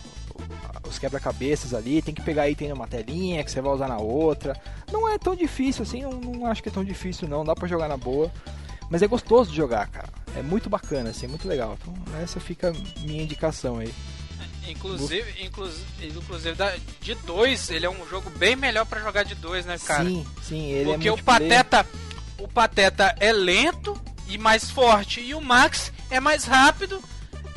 [0.87, 2.01] os quebra-cabeças ali.
[2.01, 4.59] Tem que pegar item numa telinha que você vai usar na outra.
[4.91, 7.43] Não é tão difícil assim, não, não acho que é tão difícil não.
[7.45, 8.31] Dá pra jogar na boa.
[8.89, 10.09] Mas é gostoso de jogar, cara.
[10.37, 11.77] É muito bacana, assim, é muito legal.
[11.81, 13.93] Então, essa fica a minha indicação aí.
[14.67, 19.35] Inclusive, inclusive, inclusive da- de dois, ele é um jogo bem melhor pra jogar de
[19.35, 20.05] dois, né, cara?
[20.05, 21.17] sim, sim, ele Porque é o.
[21.21, 21.85] Pateta,
[22.37, 27.01] o Pateta é lento e mais forte e o Max é mais rápido,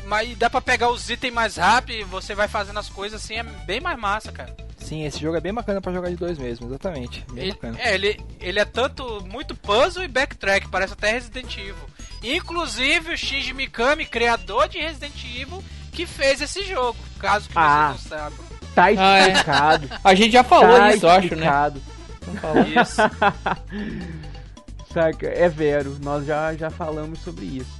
[0.07, 3.23] mas e dá pra pegar os itens mais rápido e você vai fazendo as coisas
[3.23, 4.55] assim, é bem mais massa, cara.
[4.77, 7.25] Sim, esse jogo é bem bacana pra jogar de dois mesmo, exatamente.
[7.31, 7.77] Bem Ele, bacana.
[7.81, 11.75] é, ele, ele é tanto muito puzzle e backtrack, parece até Resident Evil.
[12.23, 17.93] Inclusive o Shinji Mikami, criador de Resident Evil, que fez esse jogo, caso que Ah.
[17.97, 18.45] vocês não saibam.
[18.73, 19.27] Tá Ah, é.
[19.31, 19.89] explicado.
[20.03, 21.25] A gente já falou tá isso, eu acho, né?
[21.25, 21.81] explicado.
[22.81, 23.01] Isso.
[24.93, 25.27] Saca?
[25.27, 27.76] É vero, nós já, já falamos sobre isso.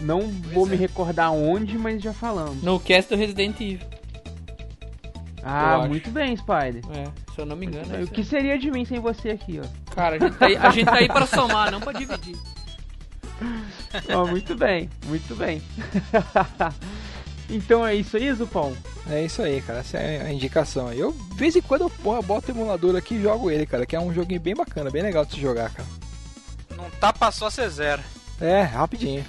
[0.00, 0.22] Não
[0.52, 0.70] vou é.
[0.70, 2.62] me recordar onde, mas já falamos.
[2.62, 3.86] No cast do Resident Evil.
[5.42, 6.82] Ah, muito bem, Spider.
[6.90, 7.04] É.
[7.34, 7.94] Se eu não me engano.
[7.94, 9.94] É o que seria de mim sem você aqui, ó?
[9.94, 12.36] Cara, a gente, tá aí, a gente tá aí pra somar, não pra dividir.
[14.14, 15.62] Ó, muito bem, muito bem.
[17.50, 18.74] então é isso aí, Zupão?
[19.10, 19.80] É isso aí, cara.
[19.80, 20.98] Essa é a indicação aí.
[20.98, 23.84] Eu, de vez em quando, eu eu boto o emulador aqui e jogo ele, cara.
[23.84, 25.88] Que é um joguinho bem bacana, bem legal de se jogar, cara.
[26.76, 28.02] Não tá pra só ser zero.
[28.40, 29.24] É, rapidinho.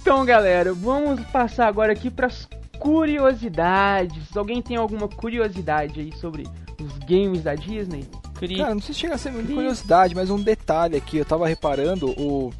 [0.00, 2.48] Então, galera, vamos passar agora aqui para as
[2.78, 4.36] curiosidades.
[4.36, 6.44] Alguém tem alguma curiosidade aí sobre
[6.80, 8.04] os games da Disney?
[8.34, 8.56] Cri.
[8.56, 9.54] Cara, não sei se chega a ser muita Sim.
[9.54, 12.52] curiosidade, mas um detalhe aqui, eu tava reparando, o,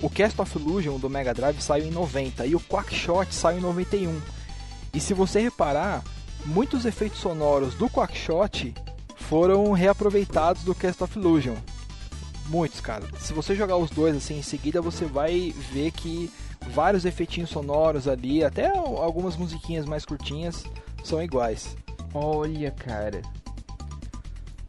[0.00, 3.62] o Cast of Illusion do Mega Drive saiu em 90 e o Quackshot saiu em
[3.62, 4.20] 91.
[4.92, 6.04] E se você reparar,
[6.44, 8.74] muitos efeitos sonoros do Quackshot
[9.16, 11.56] foram reaproveitados do Cast of Illusion.
[12.46, 13.04] Muitos, cara.
[13.18, 16.30] Se você jogar os dois assim em seguida, você vai ver que
[16.68, 20.64] vários efeitinhos sonoros ali, até algumas musiquinhas mais curtinhas,
[21.02, 21.76] são iguais.
[22.12, 23.22] Olha, cara.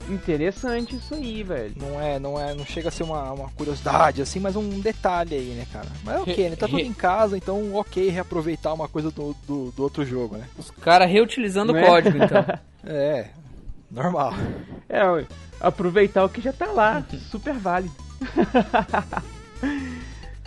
[0.09, 1.73] Interessante isso aí, velho.
[1.77, 5.35] Não é, não é, não chega a ser uma, uma curiosidade assim, mas um detalhe
[5.35, 5.87] aí, né, cara?
[6.03, 6.55] Mas ok, né?
[6.55, 10.47] Tá tudo em casa, então ok reaproveitar uma coisa do, do, do outro jogo, né?
[10.57, 11.87] Os caras reutilizando Não o é?
[11.87, 12.45] código, então.
[12.87, 13.29] É,
[13.91, 14.33] normal.
[14.89, 15.01] É,
[15.59, 17.93] aproveitar o que já tá lá, super válido.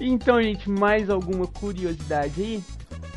[0.00, 2.64] então, gente, mais alguma curiosidade aí?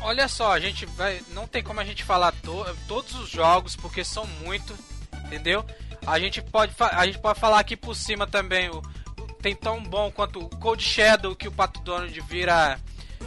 [0.00, 1.20] Olha só, a gente vai.
[1.32, 4.74] Não tem como a gente falar to- todos os jogos, porque são muito,
[5.26, 5.64] entendeu?
[6.04, 8.68] A gente pode, a gente pode falar aqui por cima também.
[8.68, 12.78] O, o- tem tão bom quanto o Cold Shadow que o Pato Donald vira,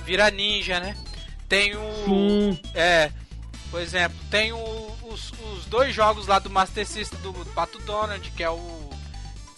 [0.03, 0.97] vira ninja, né?
[1.47, 1.79] Tem o.
[2.05, 2.59] Sim.
[2.73, 3.09] É,
[3.71, 8.31] por exemplo, tem o- os, os dois jogos lá do Master System do Pato Donald,
[8.31, 8.85] que é o.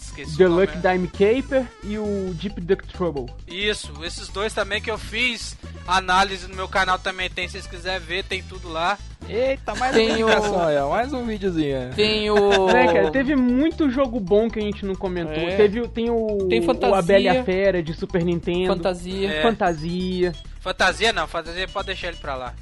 [0.00, 0.54] Esqueci The o.
[0.54, 3.26] Luck Dime Caper e o Deep Duck Trouble.
[3.46, 5.56] Isso, esses dois também que eu fiz
[5.86, 8.98] análise no meu canal também tem, se vocês quiserem ver, tem tudo lá.
[9.28, 10.40] Eita, mais Tem uma
[10.86, 11.92] o- mais um videozinho.
[11.94, 12.68] Tem o.
[12.70, 15.34] É, cara, teve muito jogo bom que a gente não comentou.
[15.34, 15.56] É.
[15.56, 16.96] Teve, tem o, Tem o Fantasia.
[16.98, 18.68] A Bela e a Fera de Super Nintendo.
[18.74, 19.28] Fantasia.
[19.30, 19.42] É.
[19.42, 20.32] Fantasia.
[20.60, 22.54] Fantasia não, fantasia pode deixar ele pra lá.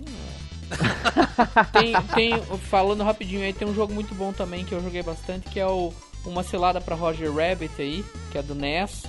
[1.72, 5.48] Tem, tem, falando rapidinho aí, tem um jogo muito bom também que eu joguei bastante,
[5.48, 5.92] que é o
[6.24, 9.04] Uma Cilada pra Roger Rabbit aí, que é do NES.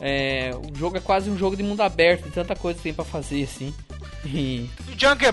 [0.00, 2.94] É, o jogo é quase um jogo de mundo aberto, de tanta coisa que tem
[2.94, 3.74] pra fazer assim.
[4.24, 5.32] E O Jungle,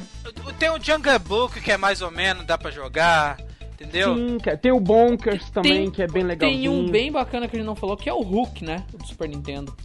[0.58, 3.38] tem o Jungle Book que é mais ou menos, dá pra jogar,
[3.74, 4.16] entendeu?
[4.16, 4.58] Sim, cara.
[4.58, 6.50] Tem o Bonkers também, tem- que é bem legal.
[6.50, 8.84] tem um bem bacana que a gente não falou, que é o Hook, né?
[8.94, 9.76] Do Super Nintendo.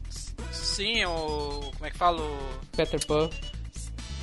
[0.51, 1.71] Sim, o.
[1.75, 2.21] Como é que fala?
[2.21, 2.39] O,
[2.77, 3.29] Peter Pan.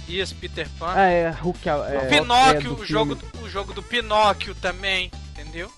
[0.07, 0.93] Isso, Peter Pan.
[0.95, 3.45] Ah, é, Hulk é, o é, Pinóquio, é o, jogo, filme.
[3.45, 5.71] o jogo do Pinóquio também, entendeu?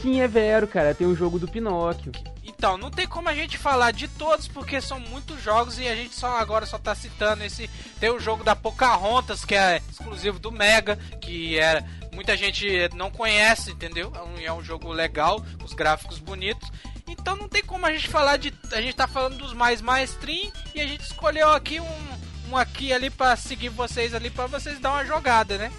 [0.00, 0.94] Sim, é vero, cara.
[0.94, 2.12] Tem o jogo do Pinóquio.
[2.42, 5.94] Então, não tem como a gente falar de todos porque são muitos jogos e a
[5.94, 7.68] gente só agora só tá citando esse.
[7.98, 13.10] Tem o jogo da Pocahontas, que é exclusivo do Mega, que era muita gente não
[13.10, 14.12] conhece, entendeu?
[14.14, 16.70] É um, é um jogo legal, os gráficos bonitos.
[17.08, 18.52] Então não tem como a gente falar de.
[18.72, 22.20] A gente tá falando dos mais mainstream e a gente escolheu aqui um,
[22.50, 25.70] um aqui ali pra seguir vocês ali pra vocês dar uma jogada, né?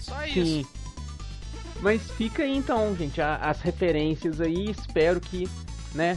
[0.00, 0.44] Só isso.
[0.44, 0.66] Sim.
[1.80, 4.70] Mas fica aí então, gente, as referências aí.
[4.70, 5.48] Espero que,
[5.94, 6.16] né,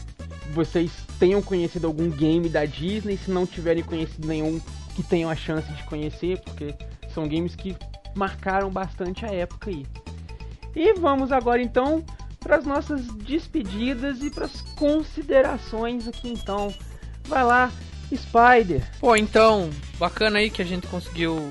[0.54, 3.18] vocês tenham conhecido algum game da Disney.
[3.18, 4.62] Se não tiverem conhecido nenhum,
[4.96, 6.74] que tenham a chance de conhecer, porque
[7.14, 7.76] são games que
[8.16, 9.86] marcaram bastante a época aí.
[10.76, 12.04] E vamos agora então
[12.40, 16.74] para as nossas despedidas e para as considerações aqui então.
[17.24, 17.72] Vai lá,
[18.14, 18.84] Spider.
[19.00, 21.50] Pô, então, bacana aí que a gente conseguiu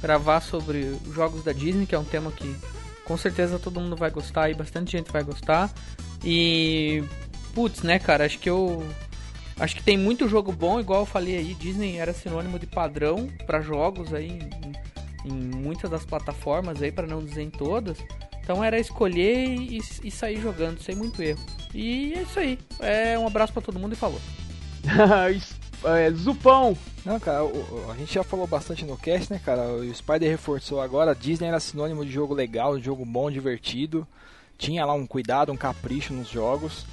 [0.00, 2.56] gravar sobre os jogos da Disney, que é um tema que
[3.04, 5.70] com certeza todo mundo vai gostar e bastante gente vai gostar.
[6.24, 7.04] E
[7.54, 8.84] putz, né, cara, acho que eu
[9.58, 13.28] acho que tem muito jogo bom, igual eu falei aí, Disney era sinônimo de padrão
[13.46, 14.38] para jogos aí
[15.24, 17.98] em, em muitas das plataformas aí, para não dizer em todas.
[18.42, 21.40] Então era escolher e, e sair jogando sem muito erro.
[21.72, 22.58] E é isso aí.
[22.80, 24.20] É um abraço para todo mundo e falou.
[25.84, 26.76] É, Zupão.
[27.04, 27.40] Não, cara,
[27.90, 29.62] a gente já falou bastante no cast, né, cara?
[29.62, 34.06] O Spider reforçou agora, Disney era sinônimo de jogo legal, de jogo bom, divertido.
[34.56, 36.86] Tinha lá um cuidado, um capricho nos jogos.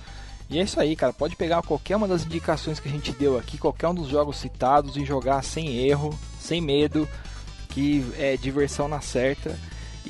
[0.50, 1.14] E é isso aí, cara.
[1.14, 4.38] Pode pegar qualquer uma das indicações que a gente deu aqui, qualquer um dos jogos
[4.38, 7.08] citados e jogar sem erro, sem medo,
[7.70, 9.56] que é diversão na certa.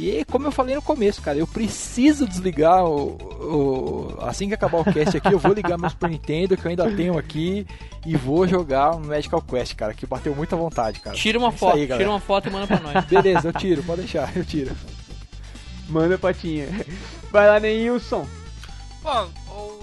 [0.01, 4.79] E como eu falei no começo, cara, eu preciso desligar o, o- assim que acabar
[4.79, 7.67] o cast aqui, eu vou ligar meu Super Nintendo que eu ainda tenho aqui
[8.05, 11.15] e vou jogar o Magical Quest, cara, que bateu muita vontade, cara.
[11.17, 13.03] Tira uma É foto, aí, tira uma foto e manda pra nós.
[13.11, 14.73] Beleza, eu tiro, pode deixar, eu tiro.
[15.89, 16.67] Manda patinha.
[17.31, 18.25] Vai lá, Neilson.
[19.01, 19.29] Bom,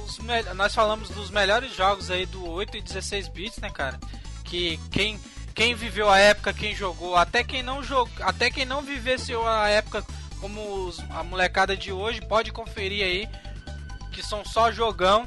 [0.06, 3.98] os me- nós falamos dos melhores jogos aí do 8 e 16 bits, né, cara?
[4.44, 5.18] Que quem
[5.56, 9.70] quem viveu a época, quem jogou, até quem não jogou, até quem não vivenciou a
[9.70, 10.04] época
[10.38, 13.28] como os, a molecada de hoje, pode conferir aí,
[14.12, 15.26] que são só jogão.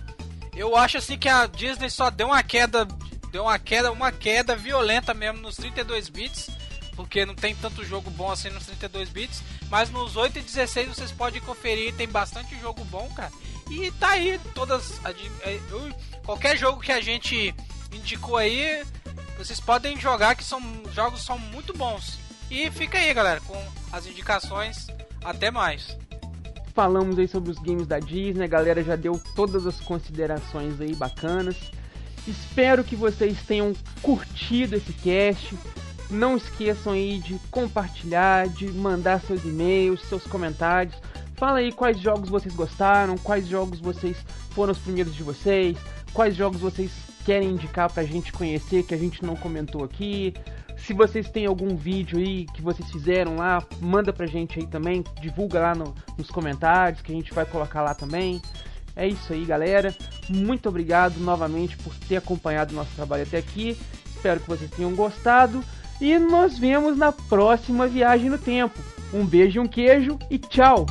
[0.55, 2.87] Eu acho assim que a Disney só deu uma queda,
[3.31, 6.51] deu uma queda, uma queda violenta mesmo nos 32 bits,
[6.95, 10.89] porque não tem tanto jogo bom assim nos 32 bits, mas nos 8 e 16
[10.89, 13.31] vocês podem conferir, tem bastante jogo bom, cara.
[13.67, 15.01] E tá aí todas
[15.43, 15.59] é,
[16.23, 17.55] qualquer jogo que a gente
[17.91, 18.83] indicou aí,
[19.39, 20.61] vocês podem jogar que são
[20.93, 22.19] jogos são muito bons.
[22.51, 23.57] E fica aí, galera, com
[23.89, 24.87] as indicações.
[25.23, 25.97] Até mais.
[26.75, 30.93] Falamos aí sobre os games da Disney, a galera já deu todas as considerações aí
[30.93, 31.55] bacanas.
[32.27, 35.57] Espero que vocês tenham curtido esse cast.
[36.09, 40.95] Não esqueçam aí de compartilhar, de mandar seus e-mails, seus comentários.
[41.35, 44.17] Fala aí quais jogos vocês gostaram, quais jogos vocês
[44.51, 45.77] foram os primeiros de vocês,
[46.13, 46.91] quais jogos vocês
[47.29, 50.33] querem indicar pra gente conhecer que a gente não comentou aqui.
[50.75, 55.03] Se vocês têm algum vídeo aí que vocês fizeram lá, manda pra gente aí também,
[55.21, 58.41] divulga lá no, nos comentários que a gente vai colocar lá também.
[58.95, 59.93] É isso aí, galera.
[60.27, 63.77] Muito obrigado novamente por ter acompanhado o nosso trabalho até aqui.
[64.07, 65.63] Espero que vocês tenham gostado
[66.01, 68.79] e nos vemos na próxima viagem no tempo.
[69.13, 70.87] Um beijo, um queijo e tchau!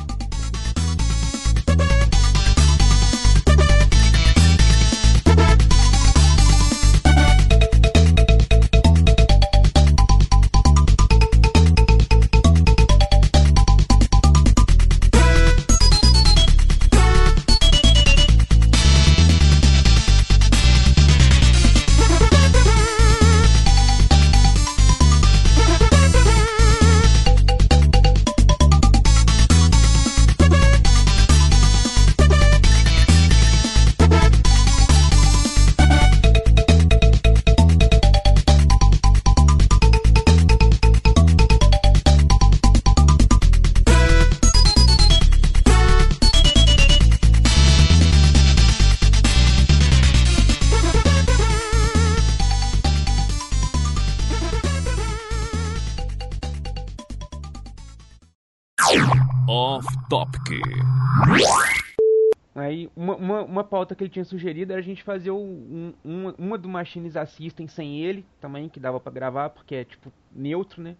[63.69, 65.93] Pauta que ele tinha sugerido era a gente fazer o, um,
[66.37, 70.81] uma, do Machines Assistem sem ele também, que dava para gravar, porque é tipo neutro,
[70.81, 70.95] né?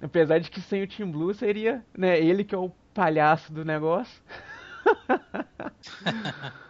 [0.00, 3.64] Apesar de que sem o Team Blue seria, né, ele que é o palhaço do
[3.64, 4.22] negócio.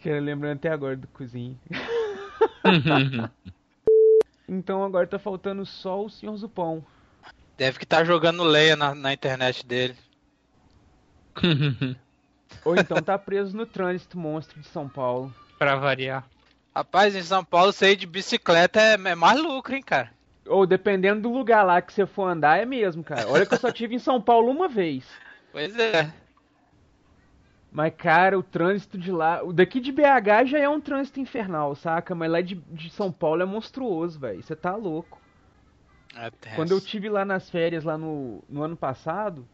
[0.00, 1.58] que eu lembrando até agora do cozinho.
[4.48, 6.84] então agora tá faltando só o Senhor Zupão.
[7.56, 9.96] Deve que tá jogando Leia na, na internet dele.
[12.64, 15.32] Ou então tá preso no trânsito monstro de São Paulo.
[15.58, 16.24] Pra variar.
[16.74, 20.10] Rapaz, em São Paulo sair de bicicleta é, é mais lucro, hein, cara.
[20.46, 23.28] Ou dependendo do lugar lá que você for andar, é mesmo, cara.
[23.28, 25.04] Olha que eu só tive em São Paulo uma vez.
[25.52, 26.12] Pois é.
[27.70, 29.42] Mas, cara, o trânsito de lá.
[29.42, 32.14] O daqui de BH já é um trânsito infernal, saca?
[32.14, 34.42] Mas lá de, de São Paulo é monstruoso, velho.
[34.42, 35.20] Você tá louco.
[36.16, 39.46] É Quando eu tive lá nas férias, lá no, no ano passado,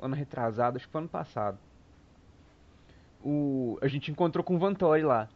[0.00, 1.58] ano retrasado, acho que foi ano passado,
[3.24, 5.28] o, a gente encontrou com o Vantori lá.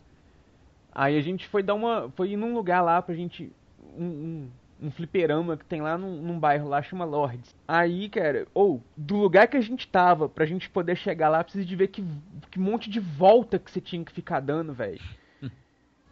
[0.95, 2.11] Aí a gente foi dar uma.
[2.15, 3.53] Foi ir num lugar lá pra gente.
[3.97, 4.51] Um, um,
[4.87, 7.55] um fliperama que tem lá num, num, bairro lá, chama Lords.
[7.67, 11.65] Aí, cara, ou, do lugar que a gente tava, pra gente poder chegar lá, precisa
[11.65, 12.05] de ver que,
[12.51, 15.01] que monte de volta que você tinha que ficar dando, velho.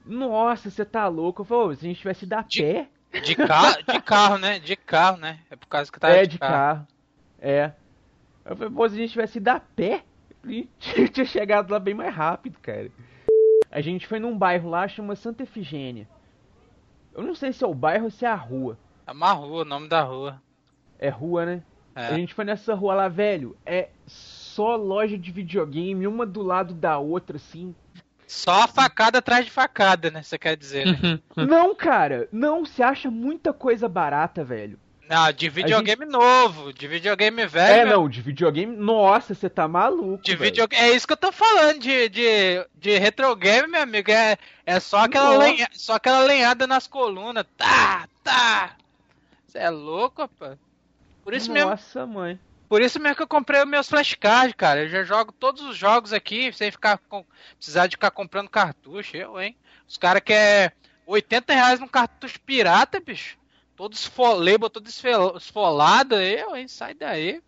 [0.05, 1.43] Nossa, você tá louco.
[1.43, 2.89] Eu falei, se a gente tivesse dar pé.
[3.25, 4.59] De carro, de carro, né?
[4.59, 5.41] De carro, né?
[5.51, 6.53] É por causa que tá É, de, de carro.
[6.53, 6.89] carro.
[7.39, 7.73] É.
[8.45, 10.03] Eu falei, pô, se a gente tivesse a pé,
[10.47, 12.91] a gente tinha chegado lá bem mais rápido, cara.
[13.71, 16.09] A gente foi num bairro lá, chama Santa Efigênia.
[17.15, 18.79] Eu não sei se é o bairro ou se é a rua.
[19.07, 20.41] É uma rua, o nome da rua.
[20.99, 21.63] É rua, né?
[21.95, 22.07] É.
[22.07, 23.57] A gente foi nessa rua lá, velho.
[23.67, 27.75] É só loja de videogame, uma do lado da outra, assim.
[28.27, 30.23] Só facada atrás de facada, né?
[30.23, 31.21] Você quer dizer, né?
[31.37, 32.29] não, cara.
[32.33, 34.79] Não, você acha muita coisa barata, velho.
[35.13, 36.11] Não, de videogame gente...
[36.11, 37.83] novo, de videogame velho.
[37.83, 38.75] É, não, de videogame.
[38.75, 40.25] Nossa, você tá maluco.
[40.25, 40.83] De videogame.
[40.83, 44.11] É isso que eu tô falando, de, de, de retro game, meu amigo.
[44.11, 45.69] É, é só, aquela lenha...
[45.75, 47.45] só aquela lenhada nas colunas.
[47.59, 48.75] Tá, tá.
[49.47, 50.27] Você é louco.
[51.23, 51.71] Por isso Nossa, mesmo.
[51.73, 52.41] Nossa, mãe.
[52.67, 54.85] Por isso mesmo que eu comprei os meus flashcards, cara.
[54.85, 57.23] Eu já jogo todos os jogos aqui, sem ficar com...
[57.59, 59.15] precisar de ficar comprando cartucho.
[59.15, 59.55] Eu, hein?
[59.87, 60.73] Os caras querem
[61.07, 63.42] 80 reais num cartucho pirata, bicho.
[63.83, 66.15] Todo esfolebo, todo esfolado.
[66.15, 66.69] Eu, hein?
[66.69, 67.43] Sai daí.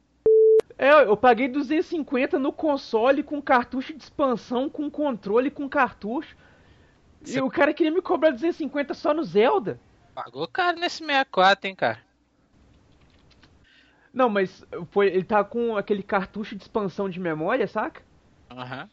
[0.76, 6.36] É, eu paguei 250 no console com cartucho de expansão, com controle com cartucho.
[7.24, 9.78] E o cara queria me cobrar 250 só no Zelda.
[10.12, 12.02] Pagou caro nesse 64, hein, cara.
[14.12, 18.02] Não, mas foi, ele tá com aquele cartucho de expansão de memória, saca?
[18.50, 18.90] Aham.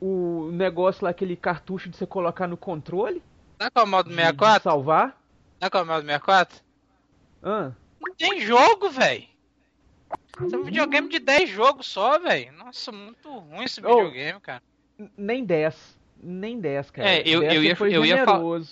[0.00, 3.20] O negócio lá, aquele cartucho de você colocar no controle.
[3.58, 4.70] Sabe qual é o modo de- 64?
[4.70, 4.76] De
[5.60, 5.60] salvar.
[5.60, 6.60] Sabe qual é o modo 64?
[7.42, 9.24] Ah, Não tem jogo, velho.
[10.44, 12.52] Esse é um videogame de 10 jogos só, velho.
[12.52, 13.96] Nossa, muito ruim esse Oh.
[13.96, 14.62] videogame, cara.
[14.98, 15.98] n- nem 10.
[16.22, 17.08] Nem 10, cara.
[17.08, 18.24] É, eu- 10 eu ia- eu ia.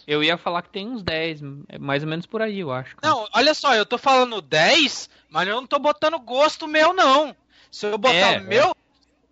[0.06, 2.94] Eu ia falar que tem uns 10, é mais ou menos por aí, eu acho.
[2.96, 3.14] cara.
[3.14, 7.34] Não, olha só, eu tô falando 10, mas eu não tô botando gosto meu, não.
[7.70, 8.74] Se eu botar É, meu,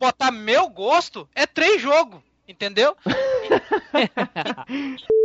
[0.00, 2.96] botar meu gosto, é três jogos, entendeu?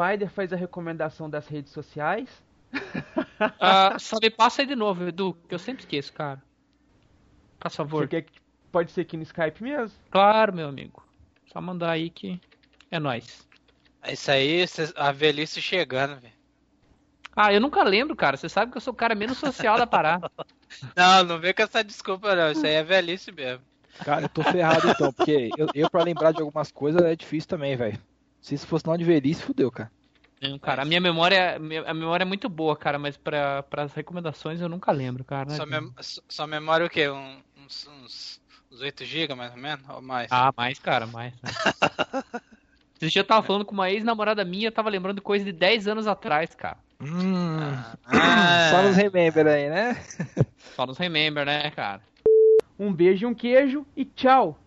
[0.00, 2.28] Spider faz a recomendação das redes sociais.
[3.58, 6.42] Ah, sabe, passa aí de novo, Edu, que eu sempre esqueço, cara.
[7.58, 8.06] Por Você favor.
[8.06, 8.38] quer que
[8.70, 9.96] pode ser aqui no Skype mesmo?
[10.10, 11.02] Claro, meu amigo.
[11.50, 12.38] Só mandar aí que
[12.90, 13.48] é nóis.
[14.06, 16.34] Isso aí, a velhice chegando, velho.
[17.34, 18.36] Ah, eu nunca lembro, cara.
[18.36, 20.30] Você sabe que eu sou o cara menos social da parada.
[20.94, 22.52] Não, não vem com essa desculpa, não.
[22.52, 23.64] Isso aí é velhice mesmo.
[24.04, 27.48] Cara, eu tô ferrado então, porque eu, eu pra lembrar de algumas coisas é difícil
[27.48, 27.98] também, velho.
[28.40, 29.90] Se isso fosse não de velhice, fudeu, cara.
[30.40, 31.56] Não, cara, a minha memória,
[31.86, 35.50] a memória é muito boa, cara, mas para as recomendações eu nunca lembro, cara.
[35.50, 37.08] Sua, mem- su- sua memória é o quê?
[37.10, 38.40] Um- uns, uns,
[38.72, 39.86] uns 8 GB mais ou menos?
[39.90, 40.28] Ou mais?
[40.30, 41.34] Ah, mais, cara, mais.
[41.42, 41.50] né?
[43.00, 45.52] Esse dia eu tava falando com uma ex-namorada minha, eu tava lembrando de coisa de
[45.52, 46.78] 10 anos atrás, cara.
[47.02, 47.58] Hum,
[48.04, 49.94] Ah, só nos remember aí, né?
[50.74, 52.02] Só nos remember, né, cara?
[52.78, 54.58] Um beijo e um queijo e tchau.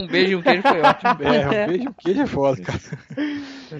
[0.00, 1.10] Um beijo e um queijo foi ótimo.
[1.22, 2.78] É, um beijo, queijo é foda, cara.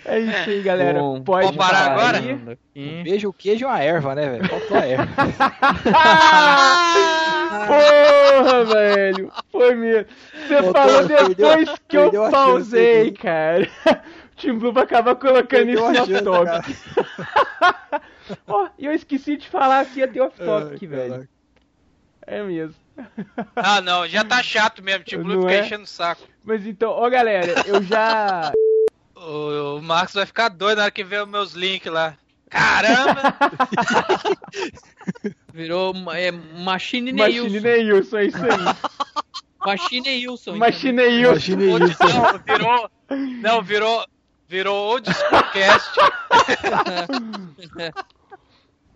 [0.04, 0.98] É isso aí, galera.
[0.98, 2.18] Bom, Pode vamos parar agora?
[2.18, 2.32] aí.
[2.76, 4.48] Um beijo, queijo e uma erva, né, velho?
[4.48, 5.06] Faltou a erva.
[7.66, 9.32] Porra, velho.
[9.50, 10.06] Foi mesmo.
[10.46, 13.68] Você falou Tony, perdeu- depois que eu pausei, chance, cara.
[14.38, 16.76] O Team Blue vai acabar colocando isso no off-topic.
[18.46, 21.28] Ó, e eu esqueci de falar que ia ter off-topic, Ai, velho.
[22.24, 22.76] É mesmo.
[23.56, 25.04] Ah, não, já tá chato mesmo.
[25.04, 25.60] Tipo, Não fica é?
[25.64, 26.22] enchendo o saco.
[26.44, 28.52] Mas então, ó, galera, eu já.
[29.20, 32.14] O, o Marcos vai ficar doido na hora que ver os meus links lá.
[32.48, 33.34] Caramba!
[35.52, 37.60] Virou é, Machine Machine Neilson.
[37.60, 38.76] Neilson, é isso aí.
[39.66, 40.56] Machine Neilson.
[40.56, 41.52] Machine Neilson.
[41.58, 41.98] Ou- isso.
[42.00, 42.90] não, virou.
[43.42, 44.06] Não, virou.
[44.48, 45.90] Virou Old Schoolcast.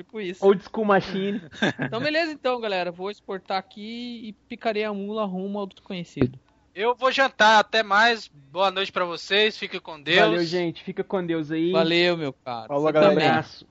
[0.03, 0.45] Tipo isso.
[0.45, 1.41] Old School Machine.
[1.79, 2.91] Então, beleza, então, galera.
[2.91, 6.39] Vou exportar aqui e picarei a mula rumo ao desconhecido.
[6.75, 7.61] Eu vou jantar.
[7.61, 8.29] Até mais.
[8.29, 9.57] Boa noite pra vocês.
[9.57, 10.19] Fiquem com Deus.
[10.19, 10.83] Valeu, gente.
[10.83, 11.71] Fica com Deus aí.
[11.71, 12.67] Valeu, meu cara.
[12.67, 13.13] Falou, Você galera.
[13.15, 13.29] também.
[13.29, 13.67] Abraço.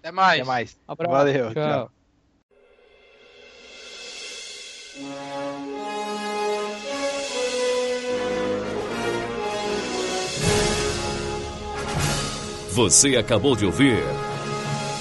[0.00, 0.40] Até mais.
[0.40, 0.80] Até mais.
[0.88, 1.12] Abraço.
[1.12, 1.54] Valeu, Tchau.
[1.54, 1.92] tchau.
[12.72, 14.02] Você acabou de ouvir